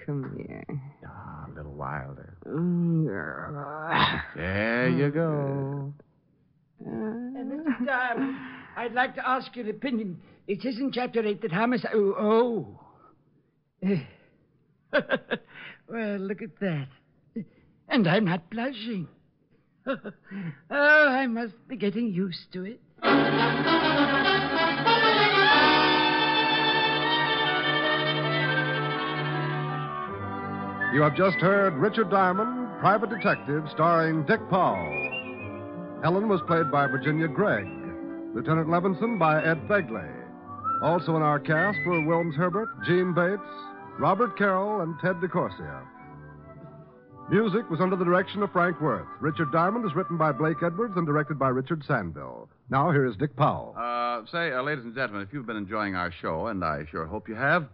Come 0.06 0.36
here. 0.38 0.64
Ah, 1.04 1.46
a 1.48 1.54
little 1.56 1.72
wilder. 1.72 2.36
Mm, 2.46 4.22
There 4.36 4.88
you 4.88 5.10
go. 5.10 5.92
Uh, 6.80 6.90
Mr. 6.90 7.84
Diamond, 7.84 8.36
I'd 8.76 8.92
like 8.92 9.16
to 9.16 9.28
ask 9.28 9.54
your 9.56 9.68
opinion. 9.68 10.20
It 10.46 10.62
says 10.62 10.76
in 10.78 10.92
chapter 10.92 11.26
eight 11.26 11.42
that 11.42 11.50
homicide. 11.50 11.90
Oh. 11.92 12.78
oh. 13.82 13.98
well, 15.88 16.18
look 16.18 16.40
at 16.42 16.56
that. 16.60 16.86
And 17.88 18.06
I'm 18.06 18.26
not 18.26 18.48
blushing. 18.48 19.08
oh, 19.86 20.12
I 20.70 21.26
must 21.26 21.54
be 21.66 21.76
getting 21.76 22.12
used 22.12 22.52
to 22.52 22.64
it. 22.64 22.80
You 30.96 31.02
have 31.02 31.14
just 31.14 31.36
heard 31.36 31.74
Richard 31.74 32.08
Diamond, 32.08 32.70
Private 32.80 33.10
Detective, 33.10 33.64
starring 33.70 34.24
Dick 34.24 34.40
Powell. 34.48 36.00
Helen 36.02 36.26
was 36.26 36.40
played 36.46 36.70
by 36.70 36.86
Virginia 36.86 37.28
Gregg. 37.28 37.66
Lieutenant 38.34 38.68
Levinson 38.68 39.18
by 39.18 39.44
Ed 39.44 39.68
Begley. 39.68 40.10
Also 40.82 41.14
in 41.14 41.20
our 41.20 41.38
cast 41.38 41.76
were 41.84 42.00
Wilms 42.00 42.34
Herbert, 42.34 42.70
Jeanne 42.86 43.12
Bates, 43.12 43.42
Robert 43.98 44.38
Carroll, 44.38 44.80
and 44.80 44.98
Ted 45.02 45.16
DeCorsia. 45.16 45.86
Music 47.28 47.68
was 47.68 47.82
under 47.82 47.96
the 47.96 48.04
direction 48.06 48.42
of 48.42 48.50
Frank 48.50 48.80
Worth. 48.80 49.06
Richard 49.20 49.52
Diamond 49.52 49.84
is 49.84 49.94
written 49.94 50.16
by 50.16 50.32
Blake 50.32 50.62
Edwards 50.64 50.94
and 50.96 51.06
directed 51.06 51.38
by 51.38 51.48
Richard 51.48 51.84
Sanville. 51.86 52.48
Now 52.70 52.90
here 52.90 53.04
is 53.04 53.16
Dick 53.18 53.36
Powell. 53.36 53.74
Uh, 53.76 54.22
say, 54.32 54.50
uh, 54.50 54.62
ladies 54.62 54.86
and 54.86 54.94
gentlemen, 54.94 55.20
if 55.28 55.34
you've 55.34 55.44
been 55.44 55.58
enjoying 55.58 55.94
our 55.94 56.10
show, 56.22 56.46
and 56.46 56.64
I 56.64 56.86
sure 56.90 57.04
hope 57.04 57.28
you 57.28 57.34
have, 57.34 57.68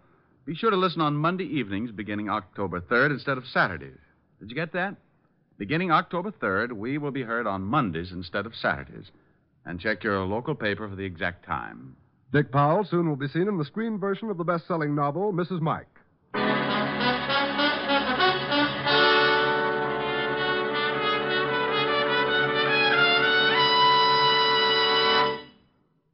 be 0.44 0.54
sure 0.56 0.70
to 0.70 0.76
listen 0.76 1.00
on 1.00 1.16
Monday 1.16 1.44
evenings 1.44 1.92
beginning 1.92 2.28
October 2.28 2.80
3rd 2.80 3.12
instead 3.12 3.38
of 3.38 3.46
Saturdays. 3.46 3.98
Did 4.40 4.50
you 4.50 4.56
get 4.56 4.72
that? 4.72 4.96
Beginning 5.56 5.92
October 5.92 6.32
3rd, 6.32 6.72
we 6.72 6.98
will 6.98 7.12
be 7.12 7.22
heard 7.22 7.46
on 7.46 7.62
Mondays 7.62 8.10
instead 8.10 8.46
of 8.46 8.56
Saturdays. 8.56 9.12
And 9.64 9.78
check 9.78 10.02
your 10.02 10.18
local 10.24 10.56
paper 10.56 10.88
for 10.88 10.96
the 10.96 11.04
exact 11.04 11.44
time. 11.44 11.94
Dick 12.32 12.50
Powell 12.50 12.84
soon 12.84 13.08
will 13.08 13.16
be 13.16 13.28
seen 13.28 13.46
in 13.46 13.58
the 13.58 13.64
screen 13.64 13.98
version 13.98 14.30
of 14.30 14.38
the 14.38 14.42
best 14.42 14.66
selling 14.66 14.96
novel, 14.96 15.32
Mrs. 15.32 15.60
Mike. 15.60 15.86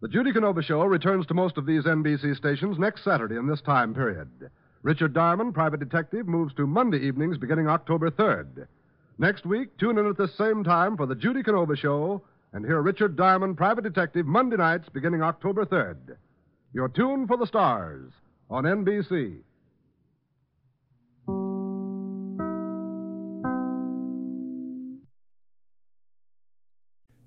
The 0.00 0.06
Judy 0.06 0.32
Canova 0.32 0.62
Show 0.62 0.82
returns 0.84 1.26
to 1.26 1.34
most 1.34 1.58
of 1.58 1.66
these 1.66 1.82
NBC 1.82 2.36
stations 2.36 2.78
next 2.78 3.02
Saturday 3.02 3.34
in 3.34 3.48
this 3.48 3.60
time 3.60 3.92
period. 3.92 4.28
Richard 4.82 5.12
Diamond, 5.12 5.54
Private 5.54 5.80
Detective, 5.80 6.28
moves 6.28 6.54
to 6.54 6.68
Monday 6.68 6.98
evenings 6.98 7.36
beginning 7.36 7.66
October 7.66 8.08
3rd. 8.08 8.68
Next 9.18 9.44
week, 9.44 9.76
tune 9.76 9.98
in 9.98 10.06
at 10.06 10.16
this 10.16 10.32
same 10.38 10.62
time 10.62 10.96
for 10.96 11.06
the 11.06 11.16
Judy 11.16 11.42
Canova 11.42 11.74
Show 11.74 12.22
and 12.52 12.64
hear 12.64 12.80
Richard 12.80 13.16
Diamond, 13.16 13.56
Private 13.56 13.82
Detective, 13.82 14.24
Monday 14.24 14.56
nights 14.56 14.88
beginning 14.88 15.20
October 15.20 15.64
3rd. 15.64 16.16
You're 16.72 16.88
tuned 16.90 17.26
for 17.26 17.36
the 17.36 17.46
stars 17.48 18.12
on 18.48 18.62
NBC. 18.62 19.38